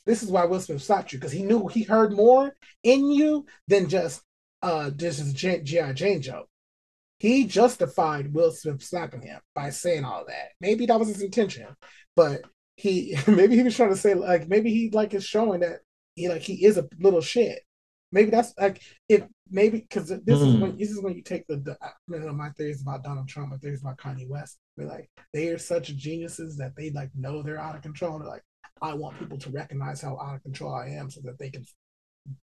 [0.06, 3.46] This is why Will Smith slapped you because he knew he heard more in you
[3.66, 4.22] than just
[4.62, 5.92] uh just a G.I.
[5.92, 6.48] Jane joke.
[7.18, 10.50] He justified Will Smith slapping him by saying all that.
[10.60, 11.66] Maybe that was his intention,
[12.14, 12.42] but
[12.76, 15.80] he maybe he was trying to say like maybe he like is showing that
[16.14, 17.60] he like he is a little shit.
[18.10, 20.48] Maybe that's like if maybe because this mm.
[20.48, 21.76] is when this is when you take the, the
[22.08, 24.58] you know, my theories about Donald Trump, my theories about Kanye West.
[24.76, 28.18] They're like they are such geniuses that they like know they're out of control.
[28.18, 28.44] They're like,
[28.80, 31.64] I want people to recognize how out of control I am so that they can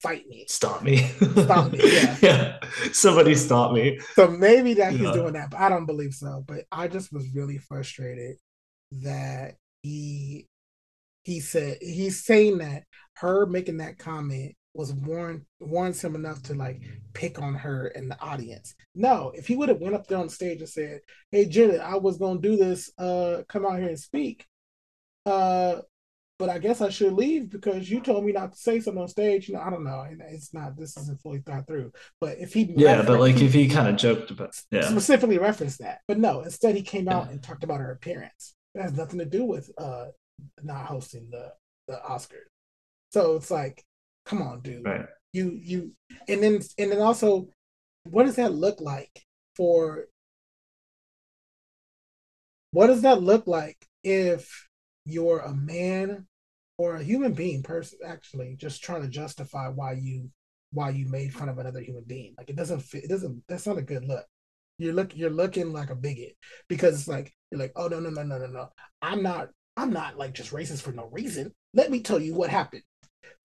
[0.02, 0.46] fight me.
[0.48, 0.98] Stop me.
[0.98, 1.80] Stop me.
[1.82, 2.18] Yeah.
[2.22, 2.60] yeah.
[2.92, 4.00] Somebody stop me.
[4.16, 6.44] So maybe that he's doing that, but I don't believe so.
[6.48, 8.38] But I just was really frustrated
[9.04, 10.48] that he
[11.24, 12.84] he said he's saying that
[13.18, 16.82] her making that comment was warn warns him enough to like
[17.14, 18.74] pick on her and the audience.
[18.96, 21.98] No, if he would have went up there on stage and said, "Hey, Janet, I
[21.98, 22.90] was gonna do this.
[22.98, 24.46] Uh, come out here and speak."
[25.26, 25.82] Uh,
[26.42, 29.08] but I guess I should leave because you told me not to say something on
[29.08, 29.48] stage.
[29.48, 30.08] You know, I don't know.
[30.32, 30.76] It's not.
[30.76, 31.92] This isn't fully thought through.
[32.20, 35.78] But if he, yeah, but like if he kind of joked about, yeah, specifically referenced
[35.82, 36.42] that, but no.
[36.42, 37.34] Instead, he came out yeah.
[37.34, 38.56] and talked about her appearance.
[38.74, 40.06] It has nothing to do with uh
[40.64, 41.54] not hosting the
[41.88, 42.50] the Oscars.
[43.12, 43.84] So it's like,
[44.26, 44.84] come on, dude.
[44.84, 45.06] Right.
[45.34, 45.92] You you
[46.28, 47.50] and then and then also,
[48.10, 49.26] what does that look like
[49.56, 50.08] for?
[52.72, 54.68] What does that look like if
[55.06, 56.26] you're a man
[56.82, 60.28] or a human being person actually just trying to justify why you
[60.72, 62.34] why you made fun of another human being.
[62.36, 64.26] Like it doesn't fit it doesn't that's not a good look.
[64.80, 66.36] You're look you're looking like a bigot
[66.68, 68.70] because it's like you're like oh no no no no no no.
[69.00, 71.52] I'm not i'm not like just racist for no reason.
[71.76, 72.82] Let me tell you what happened.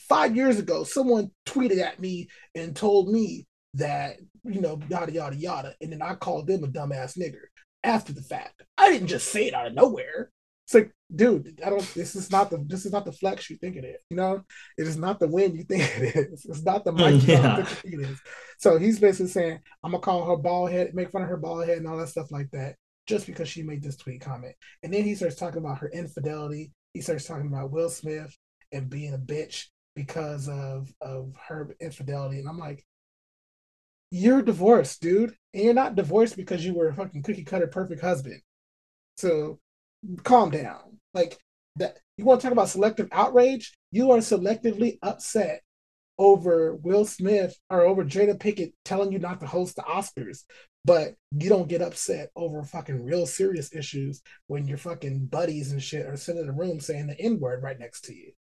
[0.00, 5.36] Five years ago someone tweeted at me and told me that you know yada yada
[5.36, 5.74] yada.
[5.82, 7.48] And then i called them a dumbass nigger
[7.84, 8.62] after the fact.
[8.78, 10.30] I didn't just say it out of nowhere
[10.66, 11.94] it's like, dude, I don't.
[11.94, 12.58] This is not the.
[12.66, 13.98] This is not the flex you think it is.
[14.10, 14.42] You know,
[14.76, 16.44] it is not the win you think it is.
[16.44, 17.64] It's not the mic yeah.
[17.84, 18.20] you it is.
[18.58, 21.66] So he's basically saying, I'm gonna call her bald head, make fun of her bald
[21.66, 22.74] head, and all that stuff like that,
[23.06, 24.56] just because she made this tweet comment.
[24.82, 26.72] And then he starts talking about her infidelity.
[26.94, 28.36] He starts talking about Will Smith
[28.72, 32.40] and being a bitch because of of her infidelity.
[32.40, 32.84] And I'm like,
[34.10, 38.00] you're divorced, dude, and you're not divorced because you were a fucking cookie cutter perfect
[38.00, 38.40] husband.
[39.16, 39.60] So
[40.22, 40.98] calm down.
[41.14, 41.38] Like
[41.76, 43.76] that you want to talk about selective outrage?
[43.90, 45.62] You are selectively upset
[46.18, 50.44] over Will Smith or over Jada Pinkett telling you not to host the Oscars,
[50.84, 55.82] but you don't get upset over fucking real serious issues when your fucking buddies and
[55.82, 58.32] shit are sitting in the room saying the N word right next to you.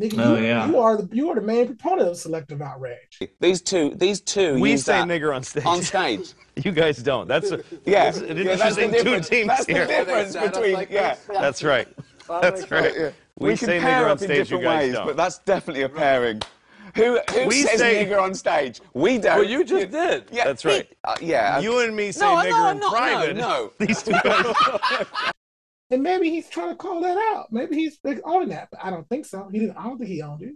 [0.00, 0.66] Nigga, oh, you, yeah.
[0.66, 3.20] you are the you are the main proponent of selective outrage.
[3.40, 4.58] These two, these two.
[4.58, 5.66] We say nigger on stage.
[5.66, 6.32] On stage.
[6.56, 7.28] you guys don't.
[7.28, 8.04] That's a, yeah.
[8.04, 9.86] That's an yeah, interesting that's two teams that's here.
[9.86, 11.16] the difference between like yeah.
[11.28, 11.88] That's right.
[12.28, 12.94] That's right.
[12.96, 13.10] Yeah.
[13.38, 14.50] We, we say nigger on stage.
[14.50, 15.06] You guys ways, don't.
[15.06, 16.40] But that's definitely a pairing.
[16.94, 18.80] Who, who we says say, nigger on stage?
[18.94, 19.40] We don't.
[19.40, 20.24] Well, you just did.
[20.32, 20.88] Yeah, that's right.
[21.04, 21.58] Uh, yeah.
[21.58, 23.36] You and me say no, nigger no, in no, private.
[23.36, 23.86] No, no.
[23.86, 24.54] These two guys.
[25.92, 27.48] And maybe he's trying to call that out.
[27.52, 29.46] Maybe he's owning that, but I don't think so.
[29.52, 29.76] He didn't.
[29.76, 30.54] I don't think he owned it.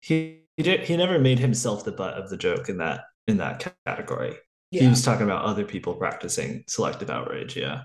[0.00, 0.80] He he did.
[0.80, 4.34] He never made himself the butt of the joke in that in that category.
[4.70, 4.84] Yeah.
[4.84, 7.54] He was talking about other people practicing selective outrage.
[7.54, 7.82] Yeah.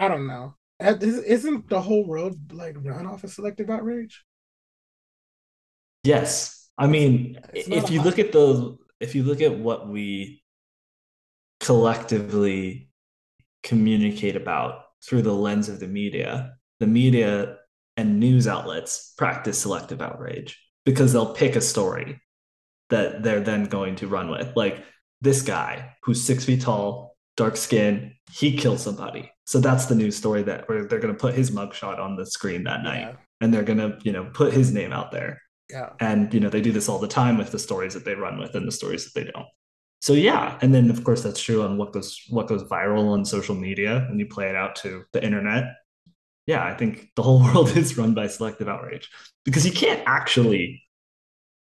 [0.00, 0.56] I don't know.
[0.80, 4.24] Uh, isn't the whole world like run off of selective outrage?
[6.02, 6.68] Yes.
[6.76, 10.42] I mean, if you look at the if you look at what we
[11.60, 12.90] collectively
[13.62, 17.56] communicate about through the lens of the media, the media
[17.96, 22.20] and news outlets practice selective outrage because they'll pick a story
[22.90, 24.56] that they're then going to run with.
[24.56, 24.84] Like
[25.20, 29.30] this guy who's six feet tall, dark skin, he killed somebody.
[29.46, 32.26] So that's the news story that where they're going to put his mugshot on the
[32.26, 33.12] screen that night, yeah.
[33.40, 35.40] and they're going to you know put his name out there.
[35.70, 35.90] Yeah.
[36.00, 38.38] And you know they do this all the time with the stories that they run
[38.38, 39.46] with and the stories that they don't
[40.00, 43.24] so yeah and then of course that's true on what goes what goes viral on
[43.24, 45.64] social media and you play it out to the internet.
[46.46, 49.10] Yeah i think the whole world is run by selective outrage
[49.44, 50.82] because you can't actually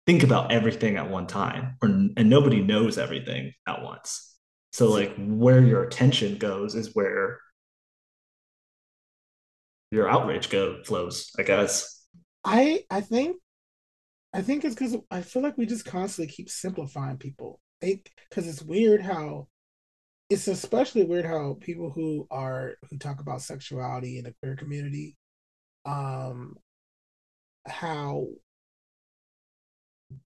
[0.09, 4.35] think about everything at one time or and nobody knows everything at once.
[4.71, 7.39] So like where your attention goes is where
[9.91, 12.07] your outrage go flows i guess.
[12.43, 13.37] I i think
[14.33, 18.47] i think it's because i feel like we just constantly keep simplifying people think because
[18.47, 19.47] it's weird how
[20.29, 25.17] it's especially weird how people who are who talk about sexuality in the queer community,
[25.85, 26.55] um,
[27.67, 28.27] how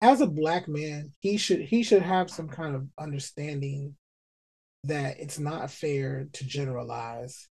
[0.01, 3.95] as a black man, he should he should have some kind of understanding
[4.85, 7.49] that it's not fair to generalize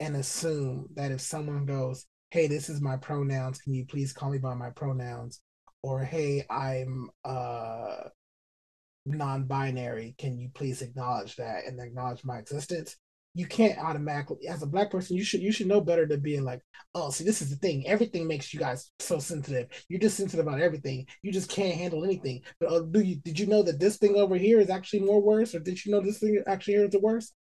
[0.00, 3.58] and assume that if someone goes, "Hey, this is my pronouns.
[3.60, 5.40] Can you please call me by my pronouns?"
[5.82, 8.08] or "Hey, I'm uh
[9.06, 10.14] non-binary.
[10.18, 12.96] Can you please acknowledge that and acknowledge my existence?"
[13.32, 16.42] you can't automatically as a black person you should you should know better than being
[16.42, 16.60] like
[16.94, 17.86] oh see this is the thing.
[17.86, 19.68] Everything makes you guys so sensitive.
[19.88, 21.06] You're just sensitive about everything.
[21.22, 22.42] You just can't handle anything.
[22.58, 25.22] But uh, do you did you know that this thing over here is actually more
[25.22, 25.54] worse?
[25.54, 27.34] Or did you know this thing actually here is the worst?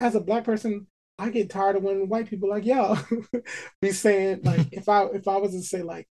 [0.00, 0.86] As a black person
[1.20, 2.96] i get tired of when white people like y'all
[3.82, 6.08] be saying like if i if i was to say like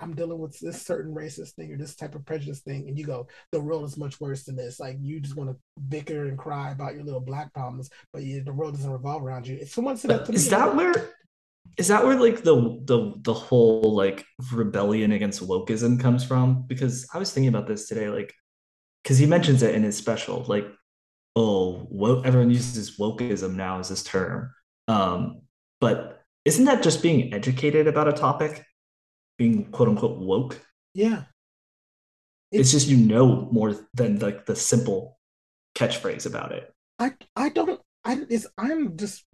[0.00, 3.06] I'm dealing with this certain racist thing or this type of prejudice thing, and you
[3.06, 4.78] go, the world is much worse than this.
[4.78, 5.56] Like you just want to
[5.88, 9.46] bicker and cry about your little black problems, but you, the world doesn't revolve around
[9.46, 9.56] you.
[9.60, 11.10] If someone said that to is me, that where
[11.76, 16.64] is that where like the the the whole like rebellion against wokeism comes from?
[16.66, 18.34] Because I was thinking about this today, like
[19.02, 20.66] because he mentions it in his special, like
[21.36, 24.50] oh, woke, everyone uses wokeism now as this term,
[24.88, 25.42] um,
[25.80, 28.64] but isn't that just being educated about a topic?
[29.38, 30.60] Being quote unquote woke.
[30.94, 31.24] Yeah.
[32.52, 35.18] It's, it's just you know more than like the simple
[35.74, 36.72] catchphrase about it.
[36.98, 39.24] I I don't I it's I'm just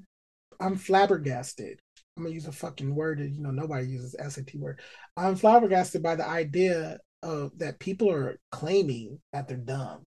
[0.61, 1.79] I'm flabbergasted.
[2.17, 4.81] I'm gonna use a fucking word that you know nobody uses SAT word.
[5.17, 10.05] I'm flabbergasted by the idea of that people are claiming that they're dumb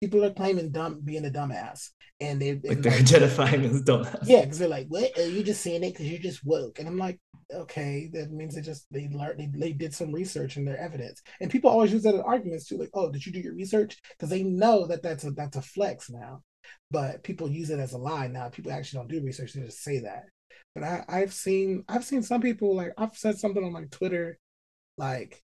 [0.00, 4.18] people are claiming dumb being a dumbass, and they like they're like, identifying as dumbass.
[4.22, 5.16] Yeah, because they're like, "What?
[5.18, 7.18] Are you just saying it because you're just woke?" And I'm like,
[7.52, 11.22] "Okay, that means they just they learned they, they did some research and their evidence."
[11.40, 13.98] And people always use that as arguments too, like, "Oh, did you do your research?"
[14.10, 16.42] Because they know that that's a that's a flex now,
[16.90, 18.48] but people use it as a lie now.
[18.48, 20.24] People actually don't do research; they just say that.
[20.74, 24.38] But I, I've seen I've seen some people like I've said something on like Twitter,
[24.96, 25.42] like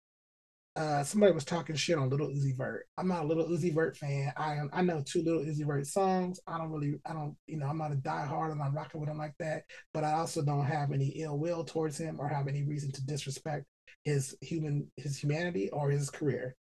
[0.74, 2.86] uh, somebody was talking shit on Lil Uzi Vert.
[2.96, 4.32] I'm not a Lil Uzi Vert fan.
[4.36, 6.40] I I know two Lil Uzi Vert songs.
[6.46, 8.52] I don't really, I don't, you know, I'm not a diehard.
[8.52, 9.64] And I'm rocking with him like that.
[9.92, 13.06] But I also don't have any ill will towards him or have any reason to
[13.06, 13.66] disrespect
[14.04, 16.56] his human, his humanity or his career.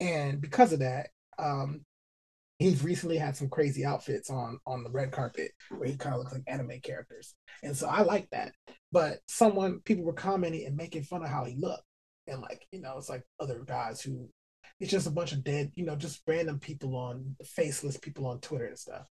[0.00, 1.84] And because of that, um,
[2.58, 6.20] he's recently had some crazy outfits on on the red carpet where he kind of
[6.20, 8.52] looks like anime characters, and so I like that.
[8.90, 11.84] But someone, people were commenting and making fun of how he looked
[12.26, 14.28] and like you know it's like other guys who
[14.80, 18.40] it's just a bunch of dead you know just random people on faceless people on
[18.40, 19.06] twitter and stuff.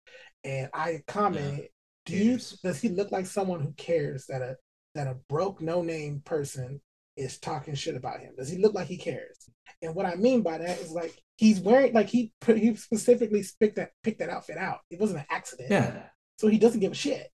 [0.44, 1.66] And i commented yeah.
[2.06, 4.56] do you does he look like someone who cares that a
[4.94, 6.80] that a broke no name person
[7.16, 8.34] is talking shit about him?
[8.36, 9.38] Does he look like he cares?
[9.82, 13.44] And what i mean by that is like he's wearing like he put he specifically
[13.60, 14.80] picked that picked that outfit out.
[14.90, 15.70] It wasn't an accident.
[15.70, 16.02] Yeah.
[16.38, 17.30] So he doesn't give a shit.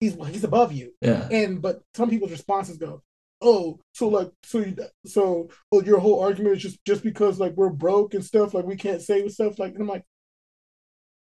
[0.00, 0.92] He's he's above you.
[1.00, 1.28] Yeah.
[1.30, 3.02] And but some people's responses go
[3.40, 7.54] oh, so like, so you, so oh, your whole argument is just just because like
[7.54, 10.04] we're broke and stuff, like we can't say stuff, like, and I'm like,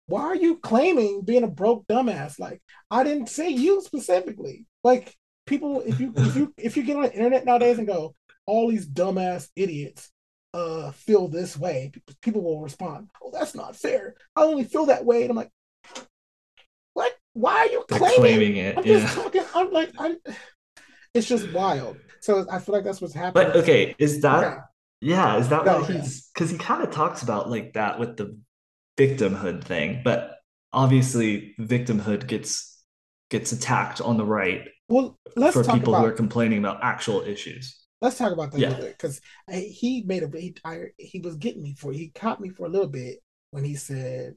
[0.07, 2.39] why are you claiming being a broke dumbass?
[2.39, 4.65] Like, I didn't say you specifically.
[4.83, 5.15] Like,
[5.45, 8.15] people, if you if you if you get on the internet nowadays and go,
[8.45, 10.11] all these dumbass idiots
[10.53, 11.91] uh feel this way,
[12.21, 14.15] people will respond, oh, that's not fair.
[14.35, 15.51] I only feel that way, and I'm like,
[16.93, 17.13] what?
[17.33, 18.77] Why are you claiming, claiming it?
[18.77, 18.99] I'm yeah.
[18.99, 19.43] just talking.
[19.53, 20.15] I'm like, I
[21.15, 21.97] it's just wild.
[22.19, 23.47] So I feel like that's what's happening.
[23.47, 24.57] But okay, is that okay.
[25.01, 25.37] yeah?
[25.37, 28.37] Is that no, what he's because he kind of talks about like that with the
[28.97, 30.37] victimhood thing, but
[30.73, 32.83] obviously victimhood gets
[33.29, 34.67] gets attacked on the right.
[34.89, 37.79] Well, let's for people about, who are complaining about actual issues.
[38.01, 38.79] Let's talk about that yeah.
[38.79, 42.65] because he made a he, I, he was getting me for he caught me for
[42.65, 43.19] a little bit
[43.51, 44.35] when he said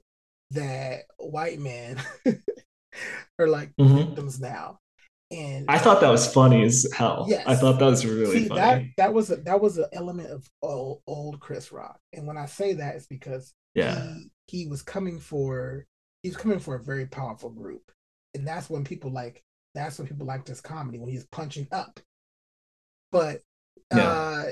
[0.53, 2.01] that white men
[3.39, 3.97] are like mm-hmm.
[3.97, 4.79] victims now
[5.31, 7.27] and I thought that was funny as hell.
[7.29, 7.47] Yes.
[7.47, 8.61] I thought that was really See, funny.
[8.61, 11.99] That that was a, that was an element of old, old Chris Rock.
[12.15, 14.15] And when I say that, it's because yeah,
[14.47, 15.87] he, he was coming for
[16.23, 17.93] he's coming for a very powerful group,
[18.35, 19.43] and that's when people like
[19.75, 22.01] that's when people like this comedy when he's punching up.
[23.13, 23.43] But
[23.95, 24.11] yeah.
[24.11, 24.45] uh,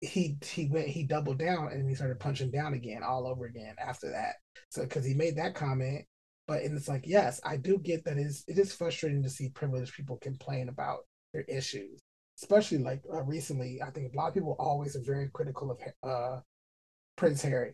[0.00, 3.74] he he went he doubled down and he started punching down again all over again
[3.84, 4.36] after that.
[4.70, 6.04] So because he made that comment
[6.46, 8.18] but and it's like, yes, I do get that.
[8.18, 11.00] Is it is frustrating to see privileged people complain about
[11.32, 12.00] their issues,
[12.40, 13.80] especially like uh, recently.
[13.82, 16.40] I think a lot of people always are very critical of uh,
[17.16, 17.72] Prince Harry,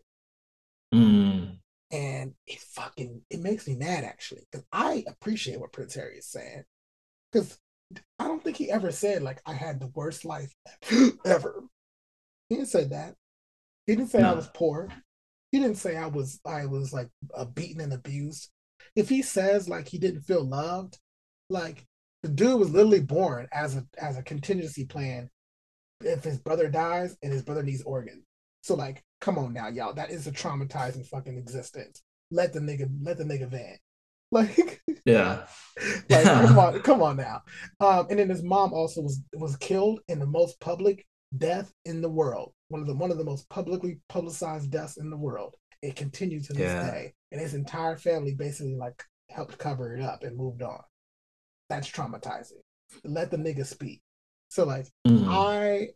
[0.95, 1.57] mm.
[1.91, 6.27] and it fucking it makes me mad actually because I appreciate what Prince Harry is
[6.27, 6.65] saying
[7.31, 7.59] because
[8.19, 10.53] I don't think he ever said like I had the worst life
[11.25, 11.63] ever.
[12.49, 13.15] He didn't say that.
[13.87, 14.31] He didn't say no.
[14.31, 14.89] I was poor.
[15.53, 18.51] he didn't say I was I was like uh, beaten and abused.
[18.97, 20.99] If he says like he didn't feel loved,
[21.49, 21.87] like
[22.23, 25.31] the dude was literally born as a as a contingency plan
[26.03, 28.25] if his brother dies and his brother needs organs.
[28.63, 29.95] So like, come on now, y'all.
[29.95, 32.03] That is a traumatizing fucking existence.
[32.31, 33.79] Let the nigga let the nigga vent.
[34.33, 35.47] Like yeah,
[36.09, 37.43] like come on, come on now.
[37.81, 41.05] Um, and then his mom also was was killed in the most public
[41.37, 42.53] death in the world.
[42.69, 45.57] One of the one of the most publicly publicized deaths in the world.
[45.83, 46.91] It continues to this yeah.
[46.91, 50.81] day, and his entire family basically like helped cover it up and moved on.
[51.69, 52.63] That's traumatizing.
[53.05, 54.03] Let the nigga speak.
[54.49, 55.27] So like mm.
[55.29, 55.91] I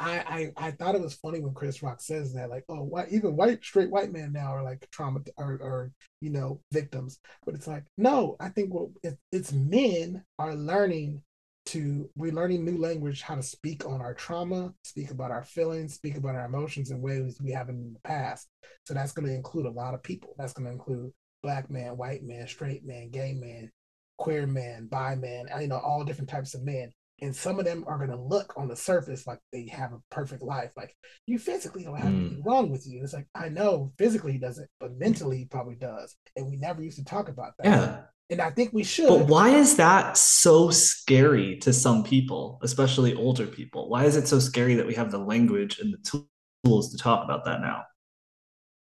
[0.00, 3.06] I, I I thought it was funny when Chris Rock says that, like, oh, why
[3.10, 5.92] even white straight white men now are like trauma or, or
[6.22, 11.22] you know victims, but it's like no, I think what it, it's men are learning
[11.70, 15.94] to we're learning new language how to speak on our trauma, speak about our feelings,
[15.94, 18.48] speak about our emotions in ways we haven't in the past.
[18.86, 20.34] So that's going to include a lot of people.
[20.38, 21.12] That's going to include
[21.42, 23.70] black man, white man, straight man, gay man,
[24.18, 26.92] queer man, bi man, you know, all different types of men
[27.22, 30.00] and some of them are going to look on the surface like they have a
[30.10, 30.96] perfect life like
[31.26, 32.20] you physically don't have mm.
[32.20, 35.76] anything wrong with you it's like i know physically he doesn't but mentally he probably
[35.76, 38.00] does and we never used to talk about that yeah
[38.30, 43.14] and i think we should but why is that so scary to some people especially
[43.14, 46.22] older people why is it so scary that we have the language and the
[46.64, 47.82] tools to talk about that now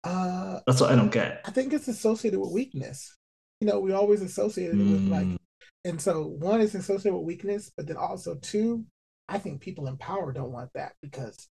[0.04, 3.16] uh that's what i don't get i think it's associated with weakness
[3.60, 4.92] you know we always associated mm.
[4.92, 5.36] with like mm.
[5.84, 8.84] And so one is associated with weakness, but then also two,
[9.28, 11.48] I think people in power don't want that because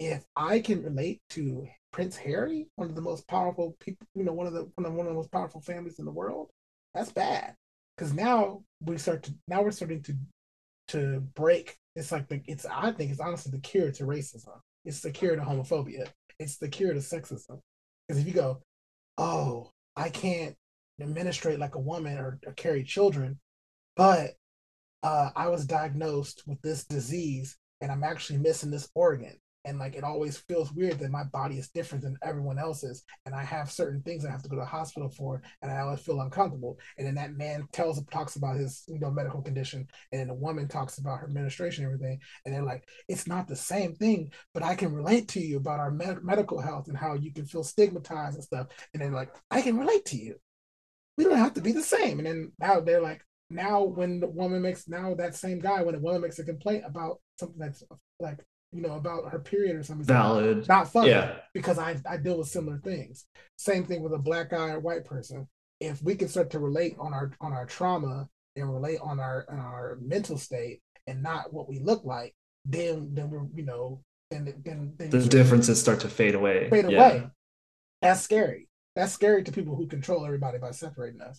[0.00, 4.32] if I can relate to Prince Harry, one of the most powerful people, you know,
[4.32, 6.50] one of the one of, one of the most powerful families in the world,
[6.94, 7.54] that's bad.
[7.96, 10.16] Because now we start to now we're starting to
[10.88, 11.76] to break.
[11.96, 14.58] It's like the it's I think it's honestly the cure to racism.
[14.84, 16.08] It's the cure to homophobia.
[16.38, 17.60] It's the cure to sexism.
[18.06, 18.62] Because if you go,
[19.18, 20.56] oh, I can't
[21.00, 23.38] administrate like a woman or, or carry children,
[23.96, 24.32] but
[25.02, 29.36] uh, I was diagnosed with this disease and I'm actually missing this organ.
[29.64, 33.04] And like it always feels weird that my body is different than everyone else's.
[33.26, 35.80] And I have certain things I have to go to the hospital for, and I
[35.80, 36.78] always feel uncomfortable.
[36.96, 40.34] And then that man tells talks about his you know medical condition, and then the
[40.34, 42.20] woman talks about her menstruation and everything.
[42.44, 45.80] And they're like, it's not the same thing, but I can relate to you about
[45.80, 48.68] our med- medical health and how you can feel stigmatized and stuff.
[48.92, 50.36] And then like, I can relate to you.
[51.16, 52.18] We don't have to be the same.
[52.18, 55.94] And then now they're like, now when the woman makes now that same guy when
[55.94, 57.82] a woman makes a complaint about something that's
[58.20, 60.04] like you know about her period or something.
[60.06, 60.68] Valid.
[60.68, 61.36] not funny yeah.
[61.54, 63.26] because i i deal with similar things.
[63.56, 65.48] Same thing with a black guy or white person.
[65.80, 69.46] If we can start to relate on our on our trauma and relate on our
[69.48, 72.34] on our mental state and not what we look like
[72.68, 74.00] then then we're you know
[74.30, 76.68] then then, then the differences start to fade away.
[76.70, 76.98] fade yeah.
[76.98, 77.30] away.
[78.02, 78.68] That's scary.
[78.94, 81.38] That's scary to people who control everybody by separating us.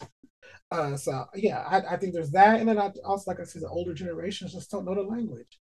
[0.71, 3.61] Uh, so yeah, I, I think there's that, and then I also like I said,
[3.61, 5.59] the older generations just don't know the language.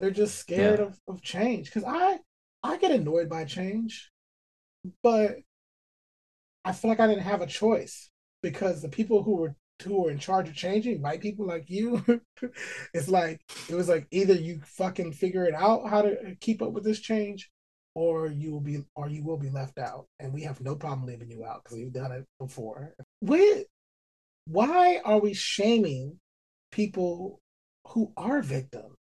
[0.00, 0.86] They're just scared yeah.
[0.86, 1.66] of, of change.
[1.66, 2.18] Because I
[2.62, 4.10] I get annoyed by change,
[5.02, 5.36] but
[6.64, 8.10] I feel like I didn't have a choice
[8.42, 12.04] because the people who were who were in charge of changing, white people like you,
[12.94, 16.72] it's like it was like either you fucking figure it out how to keep up
[16.72, 17.50] with this change,
[17.94, 20.06] or you will be or you will be left out.
[20.18, 22.94] And we have no problem leaving you out because we've done it before.
[23.20, 23.66] We
[24.46, 26.18] why are we shaming
[26.72, 27.40] people
[27.88, 28.96] who are victims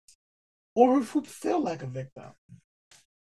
[0.74, 2.32] or who feel like a victim?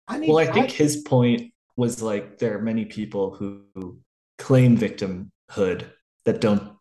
[0.07, 3.99] I well, I think I, his point was like there are many people who, who
[4.37, 5.85] claim victimhood
[6.25, 6.73] that don't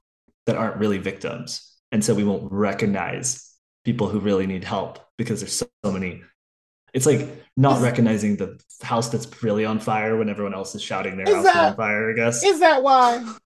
[0.47, 3.55] that aren't really victims, and so we won't recognize
[3.85, 6.23] people who really need help because there's so, so many.
[6.95, 10.83] It's like not is, recognizing the house that's really on fire when everyone else is
[10.83, 12.11] shouting their house that, on fire.
[12.11, 13.37] I guess is that why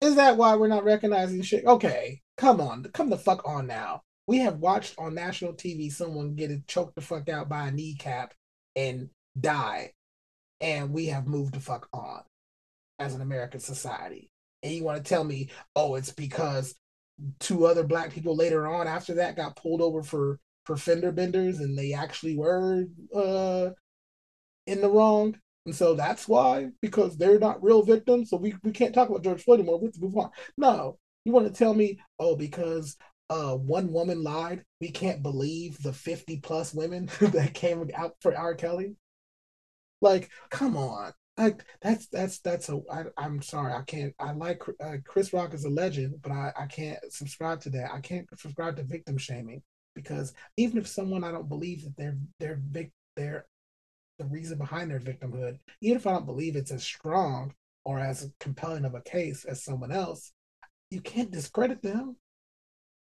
[0.00, 1.64] is that why we're not recognizing shit?
[1.66, 4.02] Okay, come on, come the fuck on now.
[4.26, 8.34] We have watched on national TV someone get choked the fuck out by a kneecap
[8.74, 9.92] and die,
[10.60, 12.22] and we have moved the fuck on
[12.98, 14.30] as an American society.
[14.62, 16.74] And you want to tell me, oh, it's because
[17.38, 21.60] two other black people later on after that got pulled over for for fender benders
[21.60, 23.70] and they actually were uh
[24.66, 28.70] in the wrong and so that's why, because they're not real victims, so we, we
[28.70, 29.78] can't talk about George Floyd anymore.
[29.78, 30.30] We have to move on.
[30.58, 32.96] No, you want to tell me, oh, because
[33.30, 38.36] uh, one woman lied, we can't believe the 50 plus women that came out for
[38.36, 38.54] R.
[38.54, 38.96] Kelly?
[40.00, 41.12] Like, come on.
[41.36, 45.52] Like that's that's that's a I, I'm sorry I can't I like uh, Chris Rock
[45.52, 49.18] is a legend but I I can't subscribe to that I can't subscribe to victim
[49.18, 49.60] shaming
[49.96, 53.46] because even if someone I don't believe that they're they're vic- they're
[54.18, 57.52] the reason behind their victimhood, even if I don't believe it's as strong
[57.84, 60.32] or as compelling of a case as someone else,
[60.90, 62.16] you can't discredit them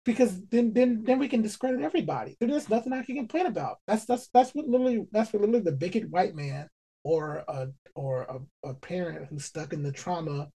[0.04, 2.36] because then then then we can discredit everybody.
[2.40, 3.78] There's nothing I can complain about.
[3.86, 6.68] That's that's that's what literally that's what literally the bigot white man
[7.04, 8.22] or a or
[8.64, 10.48] a, a parent who's stuck in the trauma,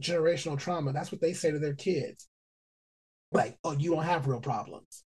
[0.00, 0.92] generational trauma.
[0.92, 2.28] That's what they say to their kids.
[3.32, 5.04] Like, oh, you don't have real problems.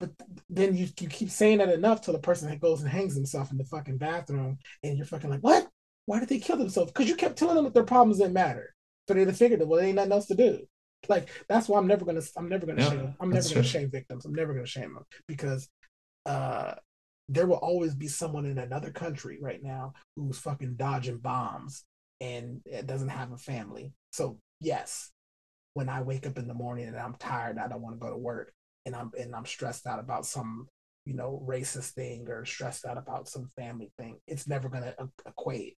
[0.00, 0.10] But
[0.48, 3.50] then you, you keep saying that enough till the person that goes and hangs himself
[3.50, 5.68] in the fucking bathroom, and you're fucking like, what?
[6.06, 6.92] Why did they kill themselves?
[6.92, 8.74] Because you kept telling them that their problems didn't matter.
[9.06, 10.66] So they figured that well, there ain't nothing else to do.
[11.08, 13.62] Like that's why I'm never gonna I'm never gonna yeah, shame I'm never gonna true.
[13.62, 14.24] shame victims.
[14.24, 15.68] I'm never gonna shame them because
[16.26, 16.74] uh
[17.28, 21.84] there will always be someone in another country right now who's fucking dodging bombs
[22.20, 23.92] and doesn't have a family.
[24.12, 25.10] So yes,
[25.74, 28.10] when I wake up in the morning and I'm tired, I don't want to go
[28.10, 28.52] to work
[28.86, 30.68] and I'm and I'm stressed out about some
[31.04, 34.18] you know racist thing or stressed out about some family thing.
[34.26, 34.94] It's never gonna
[35.26, 35.76] equate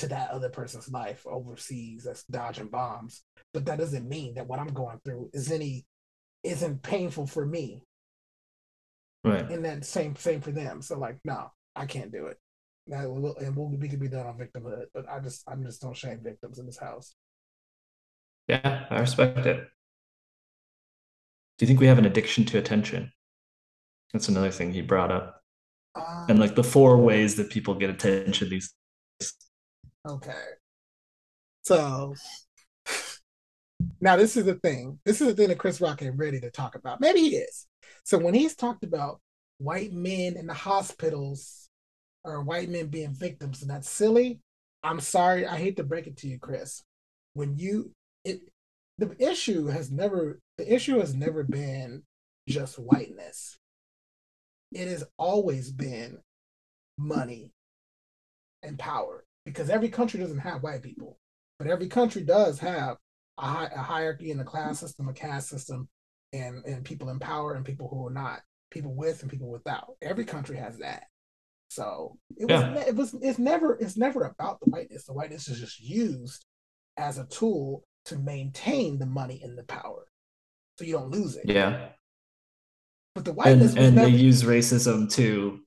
[0.00, 3.22] to that other person's life overseas that's dodging bombs.
[3.52, 5.86] But that doesn't mean that what I'm going through is any
[6.42, 7.82] isn't painful for me.
[9.24, 9.48] Right.
[9.50, 10.82] And then same same for them.
[10.82, 12.38] So like, no, I can't do it.
[12.86, 15.82] That will, and we'll, we can be done on victimhood, but I just I'm just
[15.82, 17.14] don't shame victims in this house.
[18.48, 19.68] Yeah, I respect it.
[21.58, 23.12] Do you think we have an addiction to attention?
[24.12, 25.42] That's another thing he brought up.
[25.94, 28.72] Um, and like the four ways that people get attention these.
[30.08, 30.44] Okay.
[31.62, 32.14] So
[34.00, 34.98] now this is the thing.
[35.04, 37.00] This is the thing that Chris Rock ain't ready to talk about.
[37.00, 37.66] Maybe he is.
[38.04, 39.20] So when he's talked about
[39.58, 41.68] white men in the hospitals
[42.24, 44.40] or white men being victims, and that's silly.
[44.82, 45.46] I'm sorry.
[45.46, 46.82] I hate to break it to you, Chris.
[47.34, 47.92] When you
[48.24, 48.40] it
[48.98, 52.02] the issue has never the issue has never been
[52.48, 53.58] just whiteness.
[54.72, 56.18] It has always been
[56.98, 57.52] money
[58.62, 61.18] and power because every country doesn't have white people,
[61.58, 62.96] but every country does have
[63.38, 65.88] a, hi- a hierarchy and a class system, a caste system,
[66.32, 69.94] and and people in power and people who are not, people with and people without.
[70.02, 71.04] Every country has that.
[71.68, 72.80] So it was yeah.
[72.80, 75.04] it was it's never it's never about the whiteness.
[75.04, 76.44] The whiteness is just used
[76.96, 80.06] as a tool to maintain the money and the power,
[80.78, 81.44] so you don't lose it.
[81.46, 81.88] Yeah.
[83.14, 84.10] But the whiteness and, and never...
[84.10, 85.60] they use racism to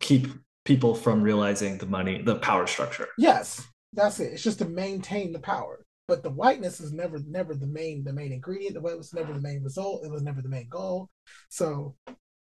[0.00, 0.28] keep
[0.66, 3.08] people from realizing the money, the power structure.
[3.16, 4.34] Yes, that's it.
[4.34, 5.84] It's just to maintain the power.
[6.08, 8.74] But the whiteness is never, never the main, the main ingredient.
[8.74, 10.04] The white was never the main result.
[10.04, 11.08] It was never the main goal.
[11.48, 11.96] So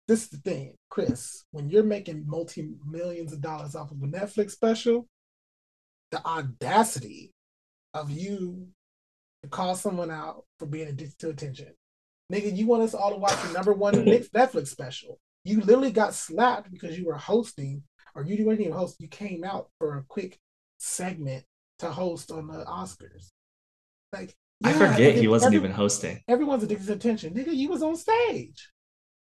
[0.06, 1.44] this is the thing, Chris.
[1.52, 5.06] When you're making multi millions of dollars off of a Netflix special,
[6.10, 7.32] the audacity
[7.94, 8.68] of you
[9.42, 11.68] to call someone out for being addicted to attention.
[12.32, 15.18] Nigga, you want us all to watch the number one Netflix special.
[15.44, 17.82] You literally got slapped because you were hosting
[18.18, 20.38] or you didn't even host, you came out for a quick
[20.78, 21.44] segment
[21.78, 23.30] to host on the Oscars.
[24.12, 26.20] Like yeah, I forget he wasn't every, even hosting.
[26.26, 27.32] Everyone's addicted to attention.
[27.32, 28.70] Nigga, you was on stage.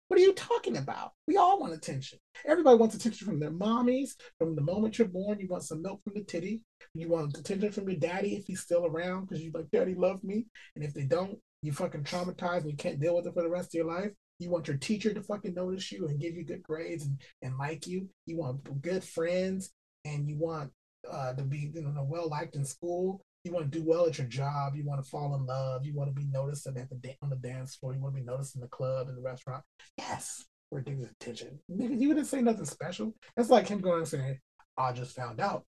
[0.07, 1.11] What are you talking about?
[1.27, 2.17] We all want attention.
[2.47, 4.11] Everybody wants attention from their mommies.
[4.39, 6.61] From the moment you're born, you want some milk from the titty.
[6.95, 10.23] You want attention from your daddy if he's still around because you like, daddy love
[10.23, 10.47] me.
[10.75, 13.49] And if they don't, you fucking traumatized and you can't deal with it for the
[13.49, 14.11] rest of your life.
[14.39, 17.57] You want your teacher to fucking notice you and give you good grades and, and
[17.57, 18.09] like you.
[18.25, 19.71] You want good friends
[20.05, 20.71] and you want
[21.09, 23.21] uh, to be you know well liked in school.
[23.43, 24.75] You want to do well at your job.
[24.75, 25.85] You want to fall in love.
[25.85, 27.93] You want to be noticed at the on the dance floor.
[27.93, 29.63] You want to be noticed in the club and the restaurant.
[29.97, 31.59] Yes, we're giving attention.
[31.69, 33.13] You didn't say nothing special.
[33.35, 34.39] That's like him going and saying,
[34.77, 35.63] "I just found out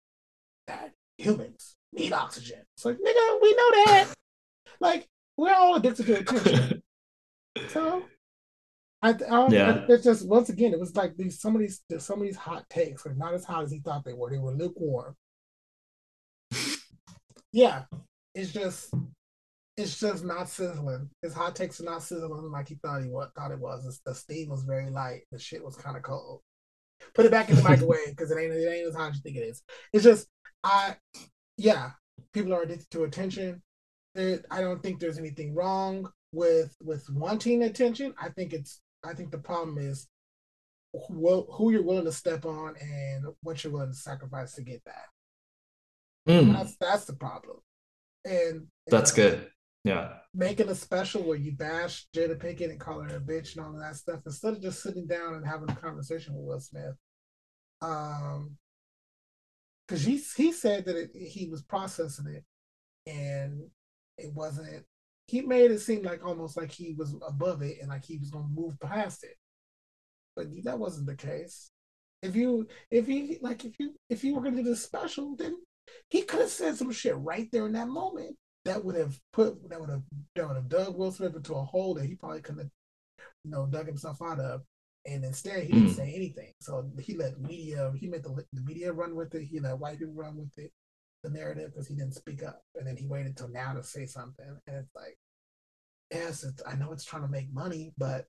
[0.66, 4.08] that humans need oxygen." It's like, nigga, we know that.
[4.80, 5.08] like
[5.38, 6.84] we're all addicted to attention.
[7.70, 8.04] so
[9.02, 9.86] I, I yeah.
[9.88, 12.68] it's just once again, it was like these some of these some of these hot
[12.70, 14.30] takes are not as hot as he thought they were.
[14.32, 15.16] They were lukewarm.
[17.52, 17.84] yeah,
[18.34, 18.92] it's just
[19.78, 21.10] it's just not sizzling.
[21.22, 23.86] His hot takes are not sizzling like he thought he was, thought it was.
[23.86, 25.22] It's, the steam was very light.
[25.32, 26.42] The shit was kind of cold.
[27.14, 29.22] Put it back in the microwave because it ain't it ain't as hot as you
[29.22, 29.62] think it is.
[29.94, 30.28] It's just
[30.64, 30.96] I
[31.58, 31.92] yeah,
[32.34, 33.62] people are addicted to attention.
[34.16, 38.16] I don't think there's anything wrong with with wanting attention.
[38.20, 40.08] I think it's I think the problem is
[40.94, 44.82] who, who you're willing to step on and what you're willing to sacrifice to get
[44.86, 45.06] that.
[46.28, 46.54] Mm.
[46.54, 47.58] That's that's the problem.
[48.26, 49.50] And, that's good.
[49.84, 50.16] Yeah.
[50.34, 53.74] Making a special where you bash Jada Pinkett and call her a bitch and all
[53.74, 56.96] of that stuff instead of just sitting down and having a conversation with Will Smith.
[57.82, 58.58] Um,
[59.88, 62.44] because he he said that it, he was processing it
[63.10, 63.62] and
[64.18, 64.68] it wasn't
[65.28, 68.32] he made it seem like almost like he was above it and like he was
[68.32, 69.36] gonna move past it.
[70.36, 71.70] But that wasn't the case.
[72.22, 75.56] If you if he like if you if you were gonna do this special, then
[76.10, 79.70] he could have said some shit right there in that moment that would have put
[79.70, 80.04] that would have
[80.36, 82.72] that would have dug Will Smith into a hole that he probably couldn't have,
[83.44, 84.62] you know, dug himself out of.
[85.06, 85.96] And instead, he didn't mm.
[85.96, 86.52] say anything.
[86.60, 89.44] So he let media, he made the, the media run with it.
[89.44, 90.72] He let white people run with it,
[91.24, 92.62] the narrative, because he didn't speak up.
[92.76, 94.58] And then he waited until now to say something.
[94.68, 95.18] And it's like,
[96.12, 98.26] yes, it's, I know it's trying to make money, but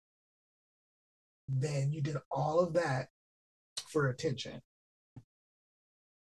[1.48, 3.08] then you did all of that
[3.88, 4.60] for attention.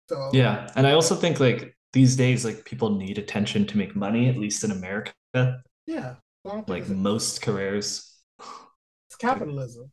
[0.08, 3.94] So yeah, and I also think like these days, like people need attention to make
[3.94, 5.12] money, at least in America.
[5.86, 6.16] Yeah,
[6.66, 8.18] like most careers.
[9.08, 9.90] It's capitalism.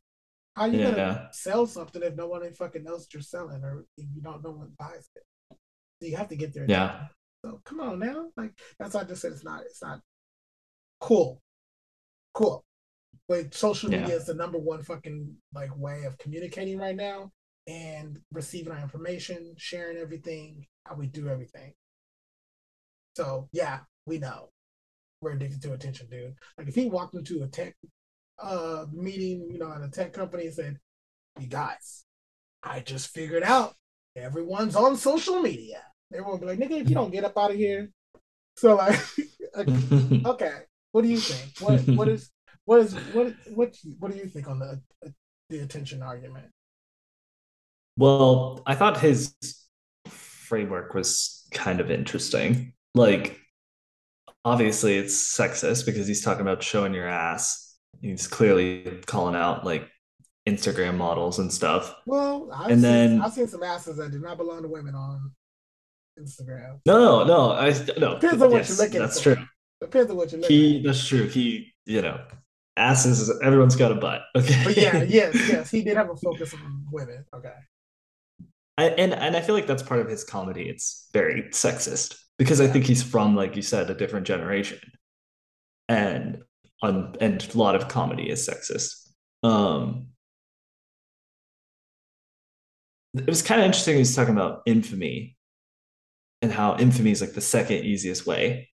[0.56, 0.92] How you yeah.
[0.92, 4.44] gonna sell something if no one fucking knows what you're selling, or if you don't
[4.44, 5.24] know what buys it?
[6.02, 6.66] You have to get there.
[6.68, 7.08] Yeah.
[7.44, 9.62] So come on now, like that's why I just said it's not.
[9.62, 10.02] It's not
[11.00, 11.42] cool.
[12.34, 12.64] Cool.
[13.28, 14.16] But social media yeah.
[14.16, 17.32] is the number one fucking like way of communicating right now
[17.68, 21.74] and receiving our information, sharing everything, how we do everything.
[23.16, 24.50] So yeah, we know
[25.22, 26.34] we're addicted to attention, dude.
[26.58, 27.76] Like if he walked into a tech
[28.42, 30.80] uh meeting, you know, at a tech company and said,
[31.40, 32.06] "You guys,
[32.64, 33.76] I just figured out
[34.16, 35.84] everyone's on social media."
[36.14, 37.90] Everyone be like, "Nigga, if you don't get up out of here."
[38.58, 39.00] So like,
[40.26, 40.54] okay,
[40.92, 41.60] what do you think?
[41.60, 42.32] What what is
[42.66, 44.82] what is what what what do you think on the
[45.50, 46.48] the attention argument?
[47.98, 49.36] Well, I thought his
[50.08, 52.74] framework was kind of interesting.
[52.96, 53.40] Like,
[54.46, 57.78] obviously, it's sexist because he's talking about showing your ass.
[58.02, 59.90] He's clearly calling out like
[60.48, 61.94] Instagram models and stuff.
[62.06, 64.96] Well, I've and seen, then I've seen some asses that do not belong to women
[64.96, 65.32] on
[66.20, 66.80] Instagram.
[66.86, 68.20] No, no, I no.
[68.20, 69.36] Depends on what yes, you're looking That's for.
[69.36, 69.46] true.
[69.82, 70.56] Depends on what you're looking.
[70.58, 70.84] He, at.
[70.84, 71.28] that's true.
[71.28, 72.20] He, you know,
[72.78, 73.32] asses.
[73.42, 74.22] Everyone's got a butt.
[74.36, 74.62] Okay.
[74.64, 77.26] But yeah, yes, yes, he did have a focus on women.
[77.34, 77.54] Okay.
[78.78, 80.64] I, and and I feel like that's part of his comedy.
[80.70, 84.80] It's very sexist because I think he's from, like you said, a different generation,
[85.90, 86.44] and
[86.82, 89.10] on and a lot of comedy is sexist.
[89.44, 90.08] Um,
[93.14, 93.98] it was kind of interesting.
[93.98, 95.36] He's talking about infamy
[96.42, 98.70] and how infamy is like the second easiest way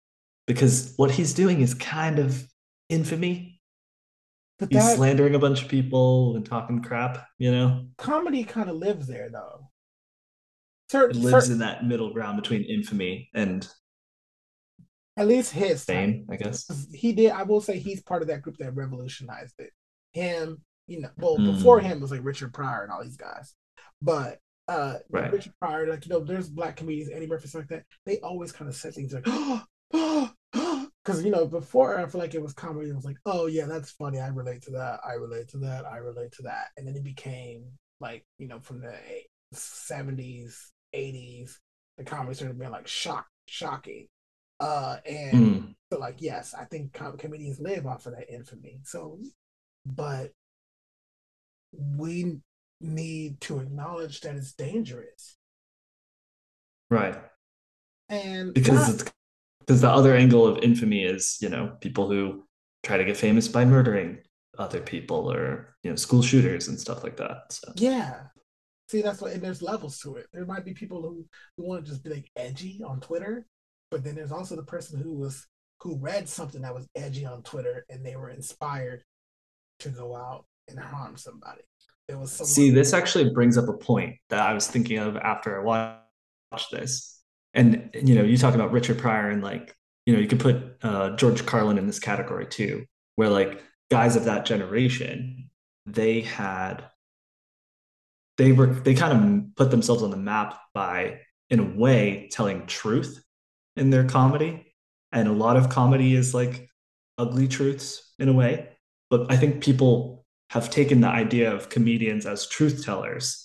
[0.47, 2.47] because what he's doing is kind of
[2.89, 3.59] infamy.
[4.57, 7.87] But he's that, slandering a bunch of people and talking crap, you know.
[7.97, 9.69] Comedy kind of lives there, though
[10.89, 13.67] certain, lives certain, in that middle ground between infamy and
[15.17, 16.87] at least his fame, I guess.
[16.93, 17.31] He did.
[17.31, 19.71] I will say he's part of that group that revolutionized it.
[20.11, 21.55] Him, you know, well, mm.
[21.55, 23.53] before him was like Richard Pryor and all these guys,
[24.01, 25.31] but uh, right.
[25.31, 27.83] Richard Pryor, like you know, there's black comedians, Eddie Murphy, stuff like that.
[28.05, 29.27] They always kind of said things like,
[31.05, 32.89] because you know, before I feel like it was comedy.
[32.89, 34.19] It was like, oh yeah, that's funny.
[34.19, 34.99] I relate to that.
[35.07, 35.85] I relate to that.
[35.85, 36.67] I relate to that.
[36.77, 37.65] And then it became
[37.99, 38.95] like you know, from the
[39.53, 40.55] 70s
[40.95, 41.51] 80s,
[41.97, 44.07] the comedy started being like shock, shocking.
[44.59, 45.75] Uh, and mm.
[45.91, 48.79] so like, yes, I think com- comedians live off of that infamy.
[48.83, 49.19] So,
[49.85, 50.31] but
[51.71, 52.39] we
[52.81, 55.37] need to acknowledge that it's dangerous.
[56.89, 57.17] Right.
[58.09, 59.11] And because not, it's
[59.59, 62.43] because the other angle of infamy is, you know, people who
[62.83, 64.19] try to get famous by murdering
[64.59, 67.51] other people or, you know, school shooters and stuff like that.
[67.51, 68.21] So yeah.
[68.87, 70.27] See, that's what, and there's levels to it.
[70.31, 71.25] There might be people who,
[71.57, 73.47] who want to just be like edgy on Twitter,
[73.89, 75.47] but then there's also the person who was
[75.81, 79.03] who read something that was edgy on Twitter and they were inspired
[79.79, 81.61] to go out and harm somebody.
[82.07, 82.69] It was someone- see.
[82.69, 85.99] This actually brings up a point that I was thinking of after I
[86.51, 87.21] watched this,
[87.53, 89.75] and you know, you talk about Richard Pryor and like
[90.05, 92.85] you know, you could put uh, George Carlin in this category too,
[93.15, 95.49] where like guys of that generation,
[95.85, 96.85] they had
[98.37, 102.65] they were they kind of put themselves on the map by in a way telling
[102.65, 103.23] truth
[103.75, 104.73] in their comedy.
[105.11, 106.69] And a lot of comedy is like
[107.17, 108.69] ugly truths in a way.
[109.09, 113.41] But i think people have taken the idea of comedians as truth tellers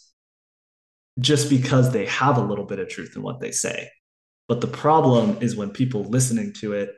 [1.18, 3.88] just because they have a little bit of truth in what they say
[4.48, 6.94] but the problem is when people listening to it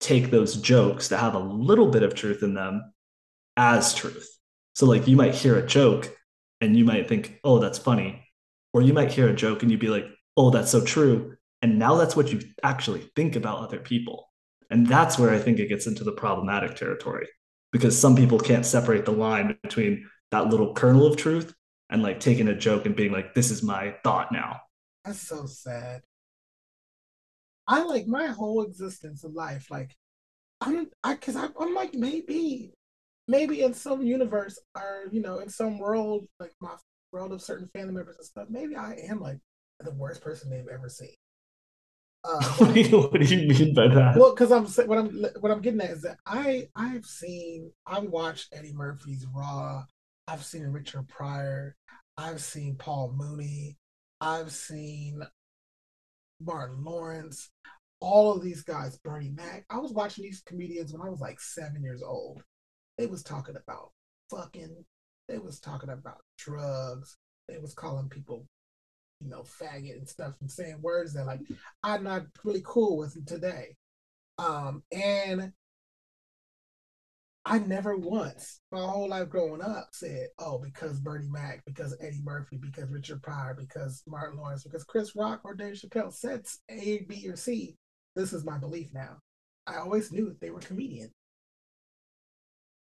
[0.00, 2.92] take those jokes that have a little bit of truth in them
[3.56, 4.28] as truth
[4.74, 6.16] so like you might hear a joke
[6.60, 8.24] and you might think, oh, that's funny.
[8.72, 10.06] Or you might hear a joke and you'd be like,
[10.36, 11.36] oh, that's so true.
[11.62, 14.30] And now that's what you actually think about other people.
[14.70, 17.26] And that's where I think it gets into the problematic territory
[17.72, 21.54] because some people can't separate the line between that little kernel of truth
[21.90, 24.60] and like taking a joke and being like, this is my thought now.
[25.04, 26.02] That's so sad.
[27.66, 29.94] I like my whole existence of life, like
[30.60, 32.72] I'm I cause I, I'm like maybe
[33.28, 36.74] maybe in some universe or you know in some world like my
[37.12, 39.38] world of certain family members and stuff, maybe I am like
[39.80, 41.14] the worst person they've ever seen.
[42.28, 44.16] Uh, what, do you, what do you mean by that?
[44.16, 48.04] Well, because I'm what I'm what I'm getting at is that I I've seen I've
[48.04, 49.84] watched Eddie Murphy's Raw,
[50.26, 51.74] I've seen Richard Pryor,
[52.18, 53.78] I've seen Paul Mooney,
[54.20, 55.22] I've seen
[56.40, 57.50] Martin Lawrence,
[58.00, 59.64] all of these guys, Bernie Mac.
[59.70, 62.42] I was watching these comedians when I was like seven years old.
[62.96, 63.92] They was talking about
[64.30, 64.84] fucking.
[65.28, 67.16] They was talking about drugs.
[67.48, 68.46] They was calling people,
[69.20, 71.40] you know, faggot and stuff, and saying words that like
[71.82, 73.76] I'm not really cool with today.
[74.38, 75.52] Um, and
[77.44, 82.20] I never once, my whole life growing up, said, "Oh, because Bernie Mac, because Eddie
[82.22, 87.04] Murphy, because Richard Pryor, because Martin Lawrence, because Chris Rock or Dave Chappelle said A,
[87.08, 87.76] B, or C.
[88.14, 89.18] This is my belief now."
[89.66, 91.12] I always knew that they were comedians.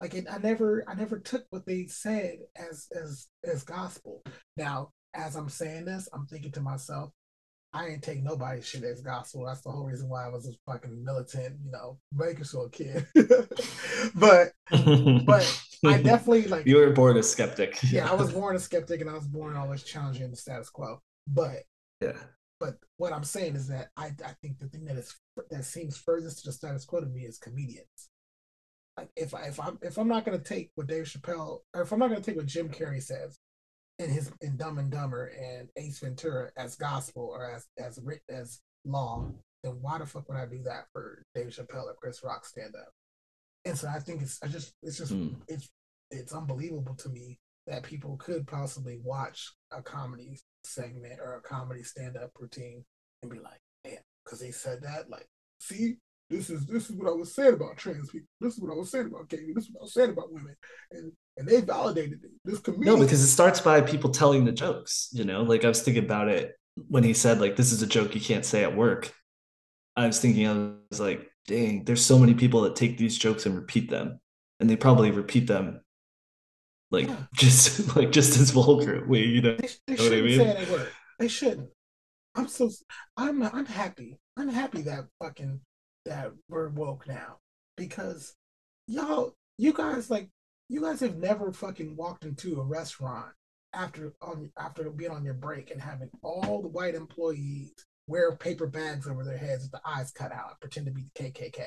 [0.02, 4.22] Like it, I never, I never took what they said as as as gospel.
[4.58, 7.12] Now, as I'm saying this, I'm thinking to myself,
[7.74, 9.46] I ain't take nobody's shit as gospel.
[9.46, 13.08] That's the whole reason why I was a fucking militant, you know, Bakersfield kid.
[14.16, 14.54] but
[15.26, 17.80] but I definitely like you were born a skeptic.
[17.92, 21.02] yeah, I was born a skeptic and I was born always challenging the status quo.
[21.28, 21.64] But
[22.00, 22.18] yeah.
[22.60, 25.16] But what I'm saying is that I, I think the thing that is
[25.50, 28.10] that seems furthest to the status quo to me is comedians.
[28.98, 31.92] Like if I if I'm if I'm not gonna take what Dave Chappelle or if
[31.92, 33.40] I'm not gonna take what Jim Carrey says
[34.00, 38.36] in his in Dumb and Dumber and Ace Ventura as gospel or as as written
[38.36, 39.32] as law,
[39.64, 42.76] then why the fuck would I do that for Dave Chappelle or Chris Rock stand
[42.76, 42.92] up?
[43.66, 45.36] And so I think it's I just it's just mm.
[45.48, 45.70] it's
[46.12, 51.84] it's unbelievable to me that people could possibly watch a comedy segment or a comedy
[51.84, 52.84] stand up routine
[53.22, 55.28] and be like, man, because they said that, like,
[55.60, 55.96] see,
[56.34, 58.28] this is this is what I was saying about trans people.
[58.42, 59.52] This is what I was saying about gay.
[59.54, 60.56] This is what I was saying about women,
[60.92, 62.32] and and they validated it.
[62.44, 62.92] This community.
[62.92, 65.10] No, because it starts by people telling the jokes.
[65.12, 66.56] You know, like I was thinking about it
[66.88, 69.14] when he said like this is a joke you can't say at work.
[69.96, 73.46] I was thinking I was like, dang, there's so many people that take these jokes
[73.46, 74.20] and repeat them,
[74.60, 75.82] and they probably repeat them
[76.92, 77.18] like yeah.
[77.36, 79.06] just like just as vulgar.
[79.08, 80.40] Wait, you know, they, they know what I mean?
[80.40, 80.92] Say it at work.
[81.20, 81.70] They shouldn't.
[82.36, 82.70] I'm so
[83.18, 84.20] I'm I'm happy.
[84.38, 85.60] I'm happy that fucking
[86.06, 87.38] that we're woke now.
[87.78, 88.36] Because
[88.88, 90.30] y'all, you guys like,
[90.70, 93.32] you guys have never fucking walked into a restaurant
[93.74, 97.74] after on after being on your break and having all the white employees
[98.08, 101.24] wear paper bags over their heads with the eyes cut out, pretend to be the
[101.24, 101.64] KKK.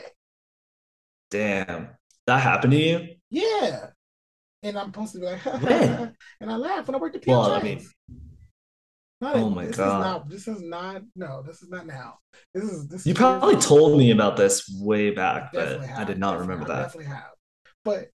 [1.30, 1.88] Damn,
[2.26, 3.08] that happened to you?
[3.30, 3.88] Yeah,
[4.62, 5.46] and I'm supposed to be like,
[6.40, 7.84] and I laugh when I work the at Well, I mean,
[9.20, 9.86] not oh my this god!
[9.86, 11.02] Is not, this is not.
[11.14, 12.18] No, this is not now.
[12.52, 13.06] This is this.
[13.06, 15.98] You probably told me about this way back, but have.
[15.98, 16.82] I did not remember that.
[16.82, 17.32] definitely have.
[17.82, 18.10] But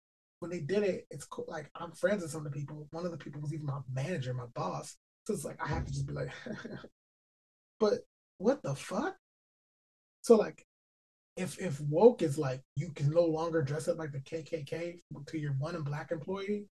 [0.40, 1.44] when they did it, it's cool.
[1.48, 2.88] Like I'm friends with some of the people.
[2.92, 4.96] One of the people was even my manager, my boss.
[5.26, 6.30] So it's like I have to just be like,
[7.80, 7.98] but
[8.38, 9.16] what the fuck?
[10.22, 10.64] So like,
[11.36, 15.38] if if woke is like you can no longer dress up like the KKK to
[15.38, 16.66] your one and black employee,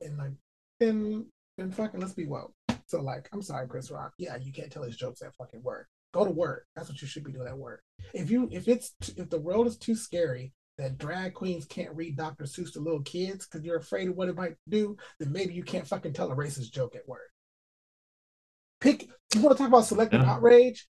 [0.00, 0.32] and like
[0.78, 1.26] then
[1.58, 2.52] then fucking let's be woke.
[2.90, 4.14] So like, I'm sorry, Chris Rock.
[4.18, 5.86] Yeah, you can't tell his jokes at fucking work.
[6.12, 6.66] Go to work.
[6.74, 7.84] That's what you should be doing at work.
[8.12, 12.16] If you if it's if the world is too scary that drag queens can't read
[12.16, 12.46] Dr.
[12.46, 15.62] Seuss to little kids because you're afraid of what it might do, then maybe you
[15.62, 17.30] can't fucking tell a racist joke at work.
[18.80, 19.08] Pick.
[19.36, 20.32] You want to talk about selective yeah.
[20.32, 20.88] outrage?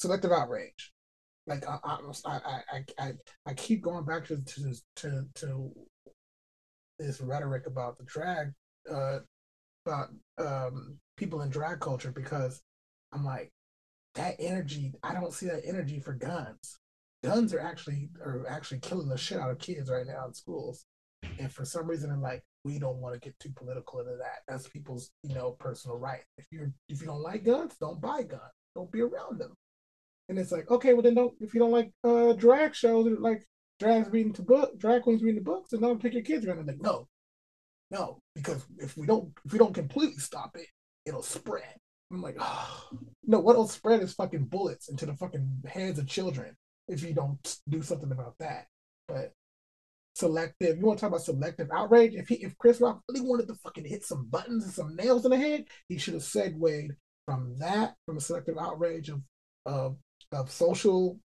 [0.00, 0.94] Selective outrage.
[1.46, 3.12] Like I, I, I, I,
[3.44, 5.72] I keep going back to to to, to
[6.98, 8.54] this rhetoric about the drag
[8.90, 9.18] uh,
[9.86, 10.08] about
[10.38, 12.62] um, people in drag culture because
[13.12, 13.50] I'm like
[14.14, 14.92] that energy.
[15.02, 16.78] I don't see that energy for guns.
[17.22, 20.84] Guns are actually are actually killing the shit out of kids right now in schools,
[21.38, 24.42] and for some reason, I'm like, we don't want to get too political into that.
[24.48, 26.22] That's people's you know personal right.
[26.36, 28.42] If you if you don't like guns, don't buy guns.
[28.74, 29.54] Don't be around them.
[30.28, 33.44] And it's like, okay, well then don't if you don't like uh drag shows like
[33.78, 36.60] drags reading to book drag queens reading the books, and don't pick your kids around.
[36.60, 37.06] I'm like, no,
[37.90, 40.66] no, because if we don't if we don't completely stop it,
[41.06, 41.76] it'll spread.
[42.12, 42.88] I'm like, oh.
[43.24, 46.56] no, what'll spread is fucking bullets into the fucking heads of children
[46.88, 48.66] if you don't do something about that.
[49.08, 49.32] But
[50.14, 52.14] selective, you want to talk about selective outrage?
[52.14, 55.24] If he if Chris Rock really wanted to fucking hit some buttons and some nails
[55.24, 56.92] in the head, he should have segued
[57.26, 59.22] from that, from a selective outrage of
[59.66, 59.96] of
[60.32, 61.18] of social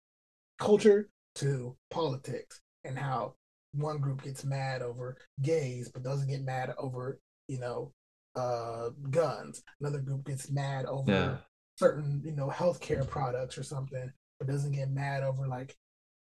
[0.59, 3.35] culture to politics and how
[3.75, 7.19] one group gets mad over gays but doesn't get mad over
[7.49, 7.93] you know
[8.37, 11.37] uh guns another group gets mad over yeah.
[11.77, 15.77] certain you know healthcare products or something but doesn't get mad over like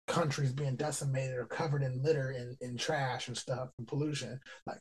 [0.07, 4.79] countries being decimated or covered in litter and, and trash and stuff and pollution like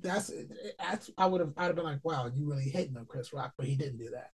[0.00, 0.32] that's
[0.78, 3.52] that's I would have I'd have been like, wow, you really hating on Chris Rock,
[3.56, 4.30] but he didn't do that.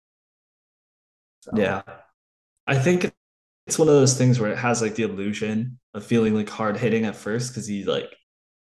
[1.41, 1.51] So.
[1.55, 1.82] Yeah,
[2.67, 3.11] I think
[3.70, 6.76] it's one of those things where it has like the illusion of feeling like hard
[6.76, 8.11] hitting at first because he like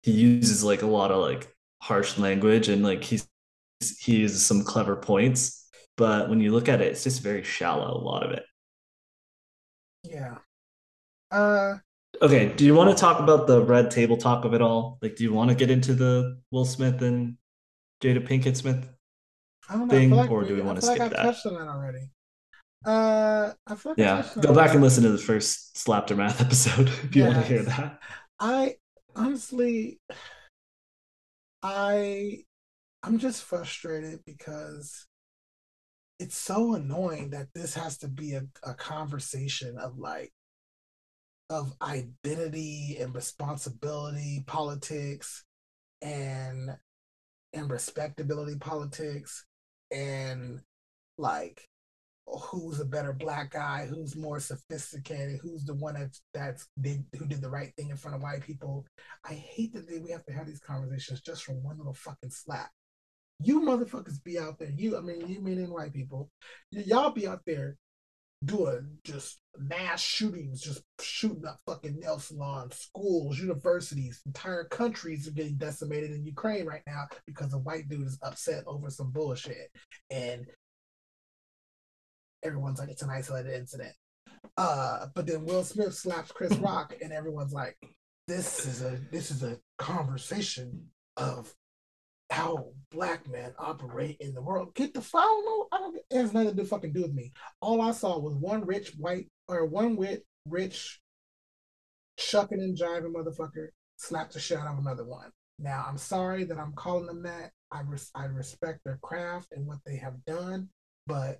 [0.02, 3.28] he uses like a lot of like harsh language and like he's
[4.00, 7.96] he uses some clever points, but when you look at it, it's just very shallow.
[7.96, 8.42] A lot of it.
[10.02, 10.38] Yeah.
[11.30, 11.76] Uh.
[12.20, 12.52] Okay.
[12.52, 14.98] Do you want to talk about the red table talk of it all?
[15.02, 17.36] Like, do you want to get into the Will Smith and
[18.02, 18.88] Jada Pinkett Smith
[19.88, 21.22] thing, like or do we want to skip like that?
[21.22, 22.10] touched on that already.
[22.84, 24.26] Uh, I feel like yeah.
[24.40, 27.34] Go back and listen to the first Slapter Math episode if you yes.
[27.34, 28.00] want to hear that.
[28.38, 28.76] I
[29.14, 30.00] honestly,
[31.62, 32.44] I,
[33.02, 35.06] I'm just frustrated because
[36.18, 40.32] it's so annoying that this has to be a, a conversation of like
[41.48, 45.44] of identity and responsibility politics
[46.00, 46.70] and
[47.52, 49.44] and respectability politics
[49.90, 50.60] and
[51.18, 51.69] like
[52.38, 57.26] who's a better black guy, who's more sophisticated, who's the one that's that's did who
[57.26, 58.86] did the right thing in front of white people.
[59.24, 62.70] I hate that we have to have these conversations just from one little fucking slap.
[63.42, 64.70] You motherfuckers be out there.
[64.70, 66.30] You, I mean, you meaning white people.
[66.72, 67.76] Y- y'all be out there
[68.44, 75.32] doing just mass shootings, just shooting up fucking nail salons, schools, universities, entire countries are
[75.32, 79.70] getting decimated in Ukraine right now because a white dude is upset over some bullshit.
[80.10, 80.46] And
[82.42, 83.92] everyone's like, it's an isolated incident.
[84.56, 87.76] Uh, but then Will Smith slaps Chris Rock, and everyone's like,
[88.26, 90.86] this is a this is a conversation
[91.16, 91.52] of
[92.30, 94.74] how black men operate in the world.
[94.74, 95.66] Get the follow.
[95.72, 95.96] I don't.
[95.96, 97.32] It has nothing to fucking do with me.
[97.60, 101.00] All I saw was one rich white or one wit rich
[102.16, 105.30] chucking and jiving motherfucker slap the shit out of another one.
[105.58, 107.50] Now I'm sorry that I'm calling them that.
[107.72, 110.68] I res- I respect their craft and what they have done,
[111.06, 111.38] but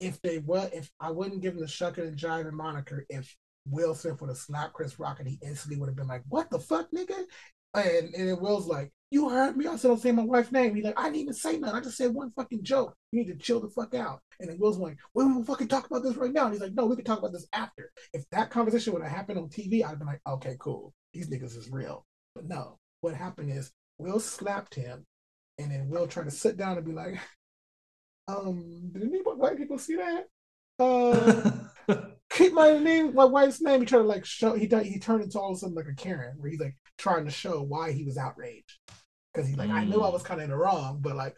[0.00, 3.34] if they were, if I wouldn't give them the shucking and jiving moniker, if
[3.66, 6.50] Will Smith would have slapped Chris Rock and he instantly would have been like, "What
[6.50, 7.24] the fuck, nigga?"
[7.74, 9.66] And and then Will's like, "You heard me?
[9.66, 11.76] I said don't say my wife's name." He's like, "I didn't even say nothing.
[11.76, 12.96] I just said one fucking joke.
[13.12, 15.86] You need to chill the fuck out." And then Will's like, "We will fucking talk
[15.86, 18.24] about this right now." And he's like, "No, we can talk about this after." If
[18.30, 20.94] that conversation would have happened on TV, I'd have been like, "Okay, cool.
[21.12, 25.04] These niggas is real." But no, what happened is Will slapped him,
[25.58, 27.18] and then Will tried to sit down and be like,
[28.28, 30.26] "Um, did any white people see that?"
[30.78, 31.50] Uh,
[32.30, 33.80] keep my name, my wife's name.
[33.80, 34.54] He tried to like show.
[34.54, 37.24] He he turned into all of a sudden like a Karen, where he's like trying
[37.24, 38.78] to show why he was outraged
[39.38, 39.74] because he's like, mm.
[39.74, 41.36] I knew I was kind of in the wrong, but like,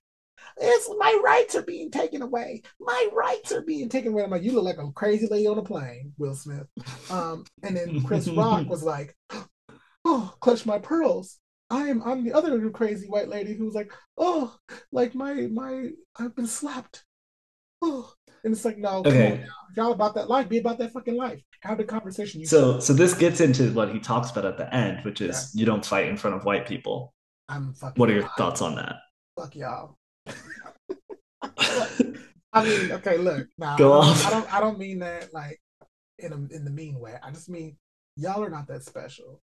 [0.57, 2.63] it's my rights are being taken away.
[2.81, 4.25] My rights are being taken away.
[4.25, 6.67] I'm like, you look like a crazy lady on a plane, Will Smith.
[7.11, 9.17] Um, and then Chris Rock was like,
[10.05, 11.39] oh, clutch my pearls.
[11.71, 14.57] I am I'm the other crazy white lady who was like, oh,
[14.93, 17.05] like my my I've been slapped.
[17.81, 18.13] Oh,
[18.45, 19.45] and it's like, no, okay.
[19.77, 20.49] y'all about that life.
[20.49, 21.43] Be about that fucking life.
[21.63, 22.45] Have the conversation.
[22.45, 25.61] so, so this gets into what he talks about at the end, which is yeah.
[25.61, 27.15] you don't fight in front of white people.
[27.49, 28.01] I'm fucking.
[28.01, 28.97] What are your thoughts on that?
[29.39, 29.97] Fuck y'all.
[32.53, 33.47] I mean, okay, look.
[33.59, 34.27] Now, Go I off.
[34.27, 34.55] I don't.
[34.55, 35.61] I don't mean that like
[36.19, 37.17] in a, in the mean way.
[37.23, 37.77] I just mean
[38.17, 39.43] y'all are not that special.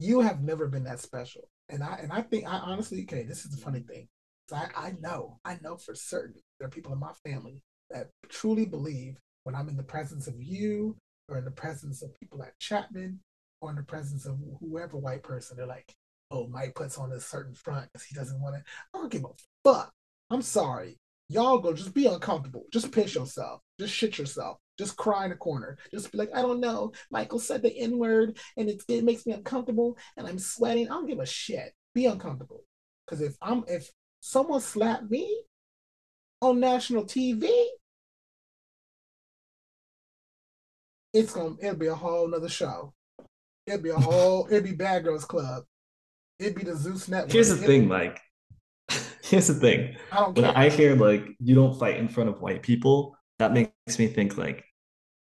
[0.00, 3.44] You have never been that special, and I and I think I honestly, okay, this
[3.44, 4.08] is the funny thing.
[4.52, 8.64] I, I know, I know for certain there are people in my family that truly
[8.64, 10.96] believe when I'm in the presence of you
[11.28, 13.20] or in the presence of people like Chapman
[13.60, 15.94] or in the presence of whoever white person, they're like,
[16.30, 18.62] oh, Myke puts on a certain front because he doesn't want to.
[18.94, 19.28] I don't give a
[19.68, 19.92] fuck.
[20.30, 20.96] I'm sorry.
[21.28, 22.64] Y'all go just be uncomfortable.
[22.72, 23.60] Just pinch yourself.
[23.78, 24.58] Just shit yourself.
[24.80, 25.76] Just cry in a corner.
[25.92, 26.92] Just be like, I don't know.
[27.10, 30.88] Michael said the N word and it, it makes me uncomfortable and I'm sweating.
[30.88, 31.74] I don't give a shit.
[31.94, 32.64] Be uncomfortable.
[33.04, 35.42] Because if I'm if someone slapped me
[36.40, 37.50] on national TV,
[41.12, 42.94] it's gonna it'll be a whole nother show.
[43.66, 45.64] It'll be a whole it'll be Bad Girls Club.
[46.38, 47.32] It'd be the Zeus Network.
[47.32, 48.16] Here's the it'll thing, Myke.
[49.22, 49.96] Here's the thing.
[50.10, 50.56] I when care.
[50.56, 54.36] I hear like you don't fight in front of white people, that makes me think
[54.36, 54.64] like,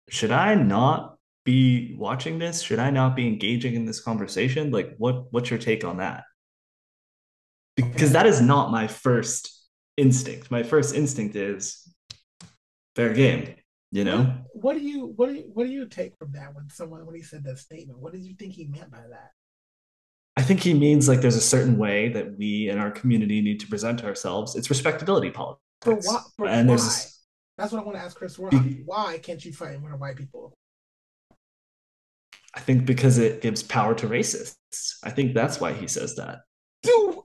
[0.09, 2.61] should I not be watching this?
[2.61, 4.71] Should I not be engaging in this conversation?
[4.71, 6.23] Like, what what's your take on that?
[7.77, 10.51] because that is not my first instinct.
[10.51, 11.87] My first instinct is
[12.95, 13.55] fair game.
[13.91, 14.23] You know.
[14.51, 17.05] What, what do you what do you what do you take from that when someone
[17.05, 17.99] when he said that statement?
[17.99, 19.31] What did you think he meant by that?
[20.35, 23.59] I think he means like there's a certain way that we in our community need
[23.61, 24.55] to present ourselves.
[24.55, 25.61] It's respectability politics.
[25.81, 26.23] For what?
[26.37, 26.75] For and why?
[26.75, 27.16] there's
[27.57, 28.37] that's what I want to ask Chris.
[28.37, 30.53] Be, why can't you fight one of white people?
[32.53, 34.97] I think because it gives power to racists.
[35.03, 36.39] I think that's why he says that.
[36.83, 37.23] do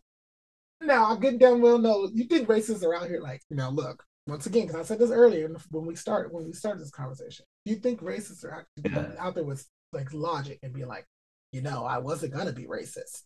[0.81, 3.71] now I get damn well know you think racists are out here like, you know,
[3.71, 6.91] look, once again, because I said this earlier when we started when we started this
[6.91, 7.45] conversation.
[7.65, 9.13] You think racists are actually yeah.
[9.19, 11.07] out there with like logic and be like,
[11.53, 13.23] you know, I wasn't gonna be racist.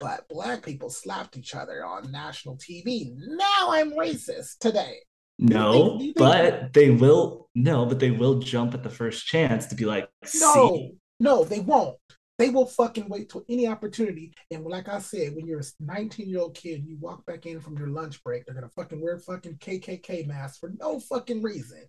[0.00, 3.12] But black people slapped each other on national TV.
[3.16, 4.98] Now I'm racist today.
[5.38, 9.84] No, but they will no, but they will jump at the first chance to be
[9.84, 10.08] like,
[10.40, 10.94] no, See?
[11.20, 11.96] no, they won't.
[12.36, 14.32] They will fucking wait till any opportunity.
[14.50, 17.60] And like I said, when you're a 19 year old kid, you walk back in
[17.60, 21.84] from your lunch break, they're gonna fucking wear fucking KKK masks for no fucking reason.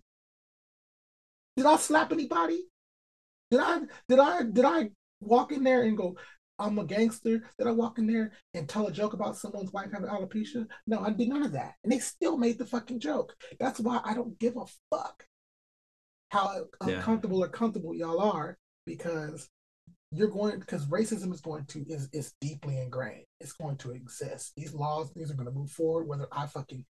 [1.56, 2.64] Did I slap anybody?
[3.50, 4.90] Did I did I did I
[5.20, 6.16] walk in there and go,
[6.58, 7.42] I'm a gangster?
[7.58, 10.66] Did I walk in there and tell a joke about someone's wife having alopecia?
[10.86, 11.74] No, I did none of that.
[11.84, 13.34] And they still made the fucking joke.
[13.60, 15.24] That's why I don't give a fuck
[16.30, 16.94] how yeah.
[16.96, 19.48] uncomfortable or comfortable y'all are because
[20.12, 23.24] you're going because racism is going to is is deeply ingrained.
[23.40, 24.52] It's going to exist.
[24.56, 26.08] These laws, these are going to move forward.
[26.08, 26.84] Whether I fucking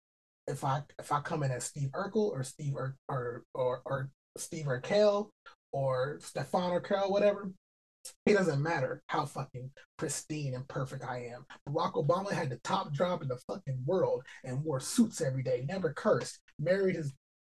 [0.47, 4.11] if I if I come in as Steve Urkel or Steve or or or, or
[4.37, 5.31] Steve Urkel
[5.73, 7.51] or Stefan Urquelle, whatever,
[8.25, 11.47] it doesn't matter how fucking pristine and perfect I am.
[11.69, 15.65] Barack Obama had the top job in the fucking world and wore suits every day,
[15.69, 17.13] never cursed, married his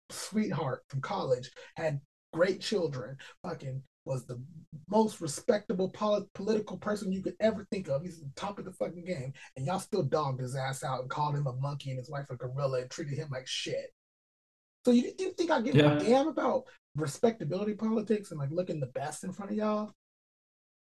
[0.09, 1.99] sweetheart from college, had
[2.33, 4.41] great children, fucking was the
[4.89, 8.01] most respectable polit- political person you could ever think of.
[8.01, 11.09] He's the top of the fucking game, and y'all still dogged his ass out and
[11.09, 13.93] called him a monkey and his wife a gorilla and treated him like shit.
[14.85, 15.97] So you, you think I give yeah.
[15.97, 16.63] a damn about
[16.95, 19.91] respectability politics and like looking the best in front of y'all?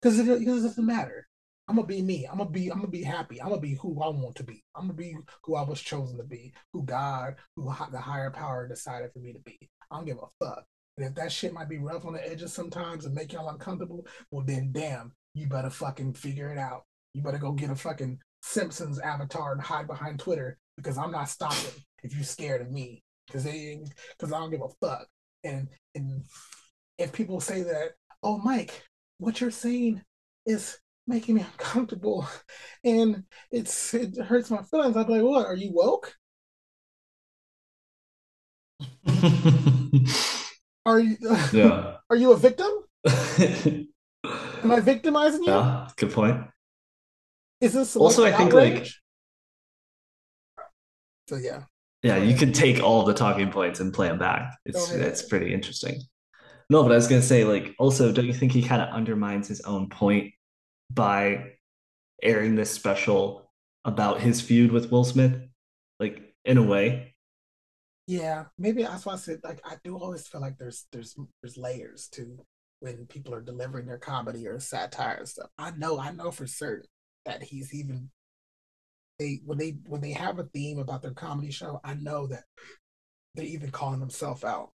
[0.00, 1.26] Because it, it doesn't matter.
[1.68, 2.26] I'm gonna be me.
[2.26, 2.68] I'm gonna be.
[2.68, 3.40] I'm gonna be happy.
[3.40, 4.64] I'm gonna be who I want to be.
[4.74, 6.52] I'm gonna be who I was chosen to be.
[6.72, 9.70] Who God, who the higher power decided for me to be.
[9.90, 10.64] I don't give a fuck.
[10.96, 14.04] And if that shit might be rough on the edges sometimes and make y'all uncomfortable,
[14.30, 16.84] well then damn, you better fucking figure it out.
[17.14, 21.28] You better go get a fucking Simpsons avatar and hide behind Twitter because I'm not
[21.28, 23.02] stopping if you're scared of me.
[23.30, 23.80] Cause they
[24.18, 25.06] because I don't give a fuck.
[25.44, 26.24] And and
[26.98, 27.92] if people say that,
[28.24, 28.72] oh Myke,
[29.20, 30.02] what you're saying
[30.46, 32.26] is making me uncomfortable
[32.84, 36.14] and it's it hurts my feelings, I'd be like, what, are you woke?
[40.86, 41.16] Are you?
[41.52, 41.96] Yeah.
[42.08, 42.70] Are you a victim?
[43.04, 45.52] Am I victimizing you?
[45.52, 46.40] Yeah, good point.
[47.60, 48.24] Is this also?
[48.24, 48.78] I think outrage?
[48.78, 48.88] like.
[51.28, 51.64] So yeah.
[52.02, 54.56] Yeah, you can take all the talking points and play them back.
[54.64, 56.00] It's it's pretty interesting.
[56.70, 59.48] No, but I was gonna say, like, also, don't you think he kind of undermines
[59.48, 60.32] his own point
[60.90, 61.52] by
[62.22, 63.50] airing this special
[63.84, 65.38] about his feud with Will Smith?
[65.98, 67.10] Like, in a way,
[68.10, 71.56] yeah, maybe that's why I said like I do always feel like there's there's there's
[71.56, 72.44] layers to
[72.80, 75.48] when people are delivering their comedy or satire and stuff.
[75.56, 76.88] I know, I know for certain
[77.24, 78.10] that he's even
[79.20, 82.42] they when they when they have a theme about their comedy show, I know that
[83.36, 84.70] they're even calling themselves out.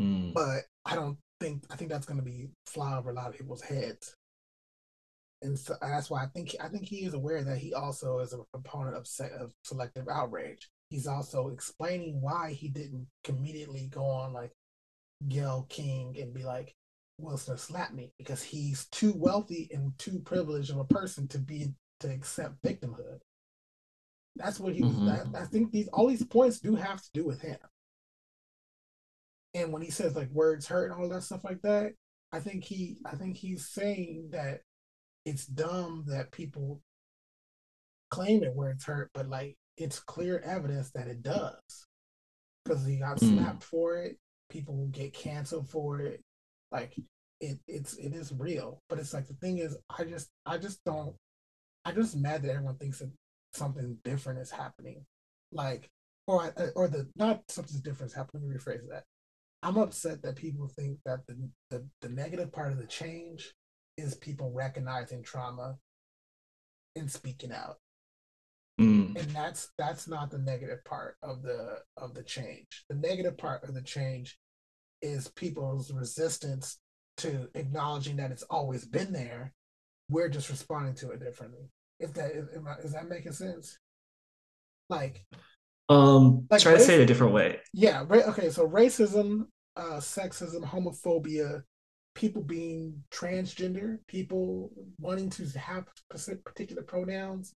[0.00, 0.32] Mm.
[0.32, 3.36] But I don't think I think that's going to be fly over a lot of
[3.36, 4.14] people's heads,
[5.42, 8.32] and so that's why I think I think he is aware that he also is
[8.32, 14.04] a proponent of, se- of selective outrage he's also explaining why he didn't immediately go
[14.04, 14.52] on like
[15.28, 16.74] Gayle King and be like,
[17.18, 21.38] Will Smith slap me because he's too wealthy and too privileged of a person to
[21.38, 23.18] be to accept victimhood.
[24.36, 25.06] That's what he mm-hmm.
[25.06, 25.32] was.
[25.32, 27.58] That, I think these all these points do have to do with him.
[29.54, 31.92] And when he says like words hurt and all that stuff like that,
[32.32, 34.60] I think he I think he's saying that
[35.24, 36.80] it's dumb that people
[38.10, 41.86] claim it words hurt, but like it's clear evidence that it does
[42.64, 43.36] because he got mm.
[43.36, 44.16] slapped for it.
[44.50, 46.20] People get canceled for it.
[46.70, 46.94] Like
[47.40, 48.80] it, it's it is real.
[48.88, 51.14] But it's like the thing is, I just I just don't.
[51.84, 53.10] I just mad that everyone thinks that
[53.52, 55.04] something different is happening.
[55.52, 55.90] Like
[56.26, 58.44] or or the not something different is happening.
[58.44, 59.04] Let me rephrase that.
[59.64, 63.52] I'm upset that people think that the, the the negative part of the change
[63.96, 65.76] is people recognizing trauma
[66.94, 67.76] and speaking out.
[68.80, 69.16] Mm.
[69.16, 72.84] And that's that's not the negative part of the of the change.
[72.88, 74.38] The negative part of the change
[75.00, 76.78] is people's resistance
[77.18, 79.52] to acknowledging that it's always been there.
[80.10, 81.70] We're just responding to it differently.
[82.00, 82.48] If that is,
[82.84, 83.78] is that making sense?
[84.90, 85.24] Like,
[85.88, 87.60] um, like try race, to say it a different way.
[87.72, 88.04] Yeah.
[88.06, 88.50] Ra- okay.
[88.50, 89.46] So racism,
[89.76, 91.62] uh, sexism, homophobia,
[92.14, 95.84] people being transgender, people wanting to have
[96.44, 97.54] particular pronouns,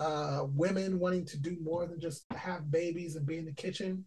[0.00, 4.04] uh, women wanting to do more than just have babies and be in the kitchen,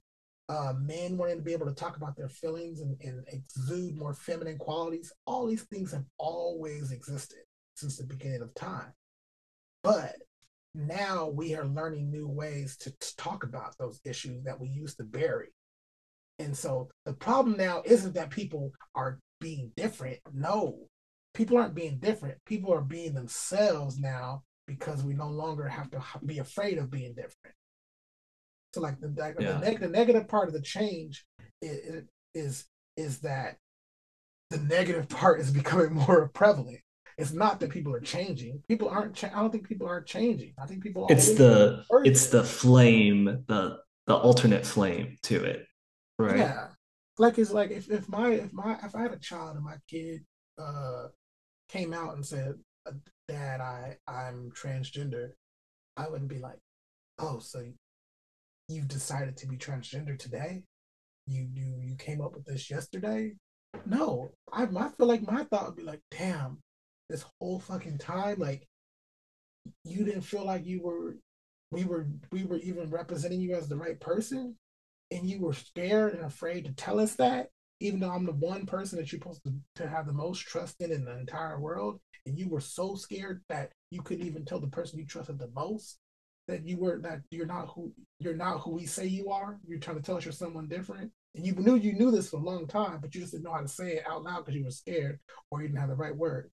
[0.49, 4.14] uh, men wanting to be able to talk about their feelings and, and exude more
[4.14, 5.12] feminine qualities.
[5.26, 7.39] All these things have always existed
[7.76, 8.93] since the beginning of time.
[9.84, 10.16] But
[10.74, 14.97] now we are learning new ways to, to talk about those issues that we used
[14.97, 15.49] to bury.
[16.39, 20.19] And so the problem now isn't that people are being different.
[20.33, 20.77] No,
[21.33, 22.37] people aren't being different.
[22.45, 27.13] People are being themselves now because we no longer have to be afraid of being
[27.13, 27.55] different.
[28.73, 29.53] So like the yeah.
[29.53, 31.25] the, neg- the, negative part of the change
[31.61, 33.57] is, is is that
[34.49, 36.79] the negative part is becoming more prevalent.
[37.17, 38.63] It's not that people are changing.
[38.67, 39.15] People aren't.
[39.15, 40.53] Cha- I don't think people are changing.
[40.57, 41.07] I think people.
[41.09, 45.65] It's the it's the flame, the the alternate flame to it,
[46.17, 46.37] right?
[46.37, 46.67] Yeah,
[47.22, 49.76] like it's like if, if my if my if I had a child and my
[49.88, 50.26] kid
[50.57, 51.07] uh
[51.69, 52.55] came out and said,
[52.88, 52.93] uh,
[53.28, 55.30] "Dad, I I'm transgender,"
[55.95, 56.57] I wouldn't be like,
[57.19, 57.63] "Oh, so
[58.67, 60.63] you've decided to be transgender today?
[61.28, 63.36] You you you came up with this yesterday?"
[63.86, 66.59] No, I I feel like my thought would be like, "Damn,
[67.07, 68.67] this whole fucking time, like
[69.84, 71.17] you didn't feel like you were
[71.72, 74.55] we were we were even representing you as the right person
[75.12, 77.49] and you were scared and afraid to tell us that
[77.80, 80.82] even though i'm the one person that you're supposed to, to have the most trust
[80.82, 84.59] in in the entire world and you were so scared that you couldn't even tell
[84.59, 85.97] the person you trusted the most
[86.47, 89.80] that you were that you're not who you're not who we say you are you're
[89.80, 92.43] trying to tell us you're someone different and you knew you knew this for a
[92.43, 94.66] long time but you just didn't know how to say it out loud because you
[94.66, 96.49] were scared or you didn't have the right word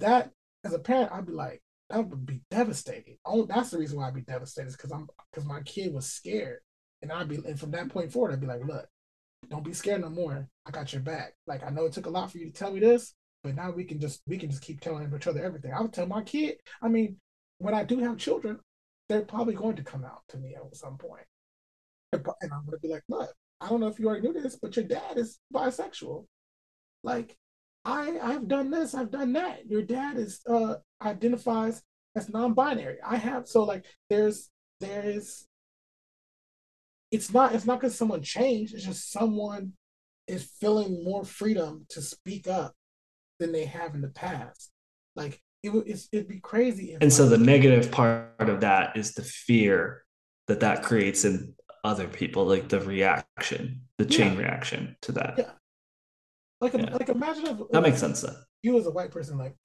[0.00, 0.30] that
[0.64, 3.16] as a parent, I'd be like, that would be devastating.
[3.24, 6.60] Oh, that's the reason why I'd be devastated, because I'm because my kid was scared.
[7.02, 8.86] And I'd be and from that point forward, I'd be like, look,
[9.48, 10.48] don't be scared no more.
[10.66, 11.34] I got your back.
[11.46, 13.70] Like I know it took a lot for you to tell me this, but now
[13.70, 15.72] we can just we can just keep telling each other everything.
[15.72, 17.16] I would tell my kid, I mean,
[17.58, 18.58] when I do have children,
[19.08, 21.24] they're probably going to come out to me at some point.
[22.12, 24.76] And I'm gonna be like, look, I don't know if you already knew this, but
[24.76, 26.26] your dad is bisexual.
[27.02, 27.36] Like,
[27.84, 29.66] I I've done this, I've done that.
[29.66, 31.82] Your dad is uh identifies
[32.16, 32.98] as non-binary.
[33.06, 35.46] I have so like there's there is
[37.10, 39.72] it's not it's not because someone changed, it's just someone
[40.26, 42.74] is feeling more freedom to speak up
[43.38, 44.70] than they have in the past.
[45.16, 46.92] Like it would it'd be crazy.
[46.92, 50.04] and like, so the negative part of that is the fear
[50.46, 51.54] that that creates in
[51.84, 54.38] other people, like the reaction, the chain yeah.
[54.38, 55.34] reaction to that.
[55.38, 55.50] Yeah.
[56.60, 56.92] Like, yeah.
[56.92, 58.20] like imagine if that makes sense.
[58.20, 59.56] Then you as a white person, like,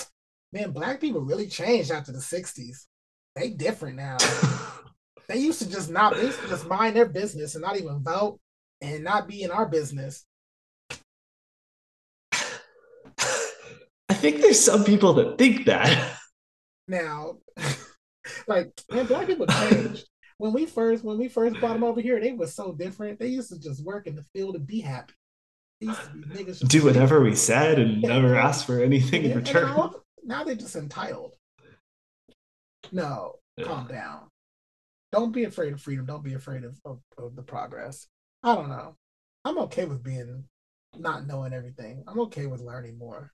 [0.54, 2.86] man, black people really changed after the '60s.
[3.36, 4.18] They different now.
[5.28, 6.16] they used to just not.
[6.16, 8.40] They used to just mind their business and not even vote
[8.82, 10.26] and not be in our business.
[12.32, 16.18] I think there's some people that think that.
[16.88, 17.38] Now,
[18.48, 20.06] like, man, black people changed.
[20.38, 23.20] when we first when we first brought them over here, they were so different.
[23.20, 25.14] They used to just work in the field and be happy
[26.68, 29.76] do whatever we said and never ask for anything in return.
[29.76, 31.36] Now, now, they're just entitled.
[32.92, 33.66] No, yeah.
[33.66, 34.28] calm down.
[35.16, 36.06] Don't be afraid of freedom.
[36.06, 38.08] Don't be afraid of, of, of the progress.
[38.44, 38.98] I don't know.
[39.46, 40.44] I'm okay with being
[40.98, 42.04] not knowing everything.
[42.06, 43.32] I'm okay with learning more.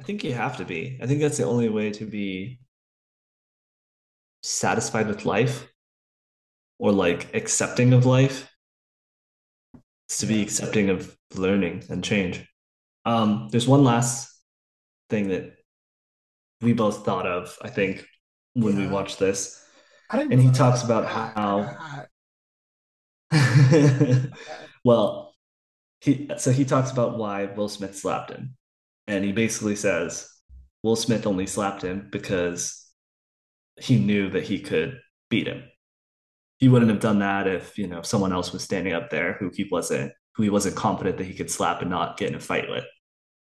[0.00, 0.98] I think you have to be.
[1.02, 2.58] I think that's the only way to be
[4.42, 5.70] satisfied with life
[6.78, 8.50] or like accepting of life
[10.08, 12.48] is to be accepting of learning and change.
[13.04, 14.32] Um, there's one last
[15.10, 15.54] thing that
[16.62, 18.06] we both thought of, I think,
[18.54, 18.86] when yeah.
[18.86, 19.62] we watched this.
[20.10, 22.06] And he talks about how
[24.84, 25.34] well
[26.00, 28.56] he so he talks about why Will Smith slapped him.
[29.06, 30.28] And he basically says
[30.82, 32.86] Will Smith only slapped him because
[33.78, 34.98] he knew that he could
[35.30, 35.64] beat him
[36.58, 39.50] he wouldn't have done that if you know someone else was standing up there who
[39.54, 42.40] he wasn't who he wasn't confident that he could slap and not get in a
[42.40, 42.84] fight with.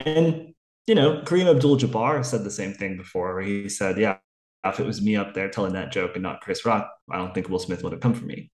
[0.00, 0.54] And
[0.86, 4.18] you know, Kareem Abdul-Jabbar said the same thing before, where he said, "Yeah,
[4.64, 7.34] if it was me up there telling that joke and not Chris Rock, I don't
[7.34, 8.50] think Will Smith would have come for me."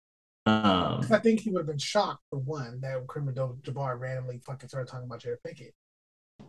[0.47, 4.69] Um, I think he would have been shocked for one that Kareem Abdul-Jabbar randomly fucking
[4.69, 5.73] started talking about Jada Pinkett.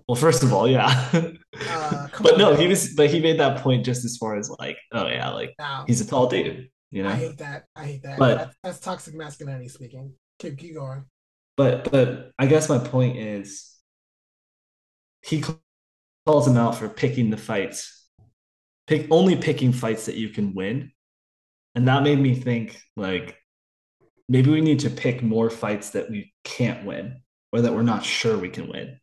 [0.08, 1.10] Well, first of all, yeah,
[1.70, 4.78] uh, but no, he was, but he made that point just as far as like,
[4.92, 6.70] oh yeah, like now, he's a tall dude.
[6.92, 7.66] You know, I hate that.
[7.76, 8.20] I hate that.
[8.20, 10.14] But that's, that's toxic masculinity speaking.
[10.40, 11.06] Keep, keep going.
[11.58, 13.72] But but I guess my point is,
[15.24, 15.44] he
[16.26, 18.05] calls him out for picking the fights,
[18.88, 20.92] pick only picking fights that you can win,
[21.76, 23.38] and that made me think like
[24.28, 27.22] maybe we need to pick more fights that we can't win
[27.52, 29.00] or that we're not sure we can win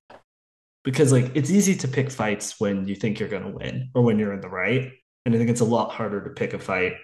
[0.84, 4.02] because like it's easy to pick fights when you think you're going to win or
[4.02, 4.90] when you're in the right
[5.24, 6.94] and i think it's a lot harder to pick a fight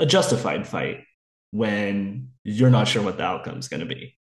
[0.00, 1.04] a justified fight
[1.52, 4.16] when you're not sure what the outcome is going to be.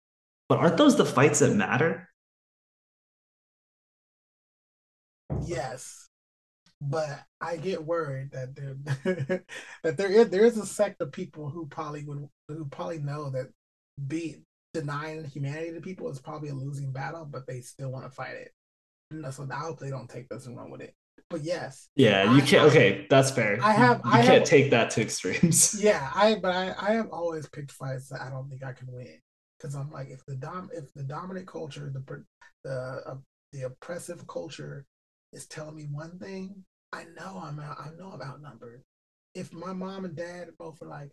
[0.49, 2.09] But aren't those the fights that matter?
[5.45, 6.06] Yes.
[6.79, 9.43] But I get worried that there
[9.83, 13.31] that there is there is a sect of people who probably would who probably know
[13.31, 13.47] that
[14.07, 14.37] be
[14.73, 18.35] denying humanity to people is probably a losing battle, but they still want to fight
[18.35, 18.51] it.
[19.11, 20.93] And so I hope they don't take this and run with it.
[21.29, 21.89] But yes.
[21.95, 22.69] Yeah, you I, can't.
[22.69, 23.57] okay, that's fair.
[23.61, 24.01] I have.
[24.05, 25.77] You, I can't have, take that to extremes.
[25.83, 26.35] Yeah, I.
[26.35, 26.75] But I.
[26.79, 29.19] I have always picked fights that I don't think I can win
[29.57, 32.23] because I'm like, if the dom, if the dominant culture, the
[32.63, 33.15] the uh,
[33.51, 34.85] the oppressive culture
[35.37, 37.77] is telling me one thing, I know I'm out.
[37.79, 38.81] I know I'm outnumbered.
[39.35, 41.11] If my mom and dad both are like,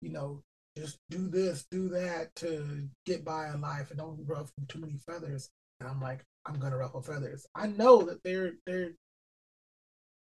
[0.00, 0.42] you know,
[0.78, 4.96] just do this, do that to get by in life, and don't ruffle too many
[5.06, 7.46] feathers, and I'm like, I'm gonna ruffle feathers.
[7.54, 8.92] I know that they're they're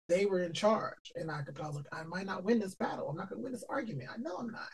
[0.10, 3.10] they were in charge, and I could was like, I might not win this battle.
[3.10, 4.10] I'm not gonna win this argument.
[4.14, 4.70] I know I'm not,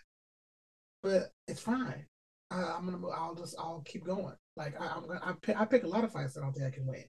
[1.02, 2.06] but it's fine.
[2.52, 2.98] I, am gonna.
[2.98, 3.12] move.
[3.16, 3.56] I'll just.
[3.60, 4.36] I'll keep going.
[4.56, 5.22] Like I, am gonna.
[5.24, 7.04] I pick, I pick a lot of fights that I don't think I can win.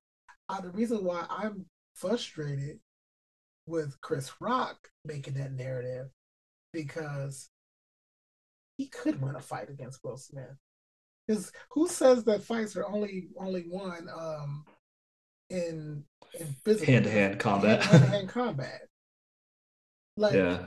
[0.55, 2.79] Uh, the reason why I'm frustrated
[3.67, 6.09] with Chris Rock making that narrative
[6.73, 7.51] because
[8.77, 10.57] he could win a fight against Will Smith.
[11.27, 14.65] Because who says that fights are only only won um,
[15.51, 16.05] in
[16.39, 17.83] in physical hand to hand combat?
[17.83, 18.83] Hand to hand combat.
[20.17, 20.67] Like yeah.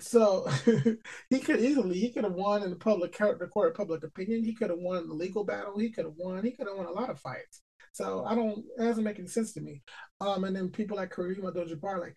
[0.00, 0.48] So
[1.30, 4.44] he could easily he could have won in the public the court of public opinion.
[4.44, 5.78] He could have won the legal battle.
[5.78, 6.44] He could have won.
[6.44, 7.62] He could have won a lot of fights.
[7.92, 8.64] So I don't.
[8.78, 9.82] It doesn't make any sense to me.
[10.20, 12.16] Um, and then people like Kareem Abdul-Jabbar, like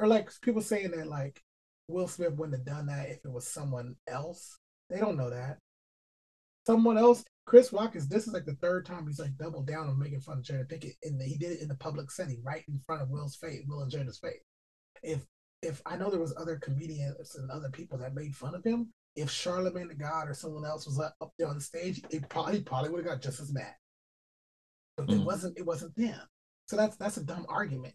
[0.00, 1.40] or like people saying that like
[1.88, 4.58] Will Smith wouldn't have done that if it was someone else.
[4.90, 5.58] They don't know that.
[6.66, 7.24] Someone else.
[7.44, 10.20] Chris Rock is this is like the third time he's like doubled down on making
[10.20, 13.02] fun of Jada Pinkett, and he did it in the public setting, right in front
[13.02, 14.42] of Will's face, Will and Jada's face.
[15.02, 15.24] If
[15.62, 18.92] if I know there was other comedians and other people that made fun of him,
[19.16, 22.90] if Charlemagne the God or someone else was up there on stage, it probably probably
[22.90, 23.74] would have got just as mad.
[24.96, 25.20] But mm.
[25.20, 26.20] it wasn't it wasn't them.
[26.66, 27.94] So that's that's a dumb argument.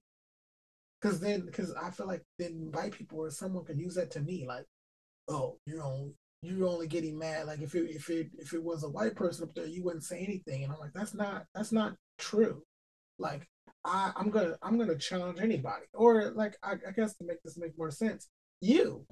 [1.02, 4.20] Cause then because I feel like then white people or someone could use that to
[4.20, 4.66] me, like,
[5.28, 7.48] oh, you're only you're only getting mad.
[7.48, 10.04] Like if it if it if it was a white person up there, you wouldn't
[10.04, 10.64] say anything.
[10.64, 12.64] And I'm like, that's not that's not true.
[13.20, 13.48] Like
[13.86, 15.86] I, am gonna I'm gonna challenge anybody.
[15.94, 18.28] Or like I, I, guess to make this make more sense,
[18.62, 19.06] you.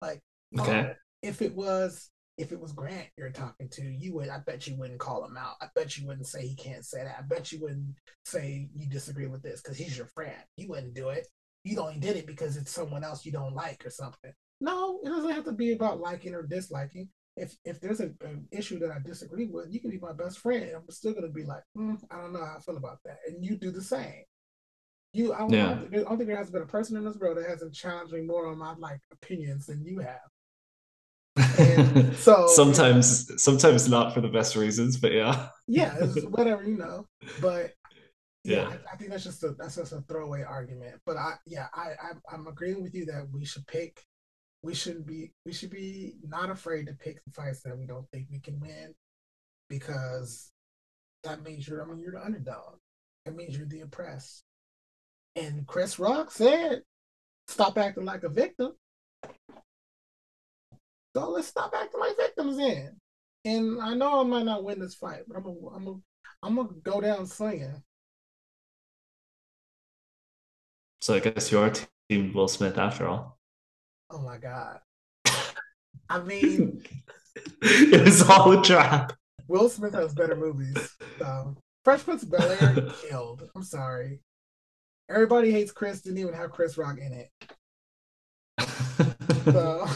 [0.00, 0.20] Like
[0.58, 0.80] okay.
[0.80, 0.90] Um,
[1.22, 4.76] if it was if it was Grant you're talking to, you would I bet you
[4.76, 5.56] wouldn't call him out.
[5.60, 7.16] I bet you wouldn't say he can't say that.
[7.18, 7.94] I bet you wouldn't
[8.24, 10.36] say you disagree with this because he's your friend.
[10.56, 11.26] You wouldn't do it.
[11.64, 14.32] You only did it because it's someone else you don't like or something.
[14.60, 18.48] No, it doesn't have to be about liking or disliking if if there's a, an
[18.50, 20.70] issue that I disagree with, you can be my best friend.
[20.74, 23.44] I'm still gonna be like, mm, I don't know how I feel about that, and
[23.44, 24.24] you do the same.
[25.12, 25.64] You, I don't, yeah.
[25.64, 27.48] I don't, think, I don't think there has been a person in this world that
[27.48, 30.20] hasn't challenged me more on my like opinions than you have.
[32.16, 35.94] so sometimes, sometimes not for the best reasons, but yeah, yeah,
[36.30, 37.06] whatever you know.
[37.40, 37.74] But
[38.44, 41.00] yeah, yeah I, I, think that's just a that's just a throwaway argument.
[41.04, 44.02] But I, yeah, I, I I'm agreeing with you that we should pick
[44.62, 48.10] we shouldn't be we should be not afraid to pick the fights that we don't
[48.10, 48.94] think we can win
[49.68, 50.50] because
[51.22, 52.78] that means you're I mean you're the underdog.
[53.24, 54.42] That means you're the oppressed.
[55.36, 56.82] And Chris Rock said,
[57.46, 58.72] stop acting like a victim.
[61.16, 62.94] So let's stop acting like victims then.
[63.46, 65.98] And I know I might not win this fight, but I'm gonna I'm gonna
[66.42, 67.82] I'm gonna go down swinging.
[71.00, 71.72] So I guess you are
[72.10, 73.38] team Will Smith after all.
[74.10, 74.80] Oh my god.
[76.10, 76.82] I mean,
[77.62, 79.14] it was all a trap.
[79.48, 80.98] Will Smith has better movies.
[81.18, 81.56] So.
[81.82, 83.48] Fresh Prince of Bel Air killed.
[83.56, 84.20] I'm sorry.
[85.08, 86.02] Everybody hates Chris.
[86.02, 87.30] Didn't even have Chris Rock in it.
[89.44, 89.88] so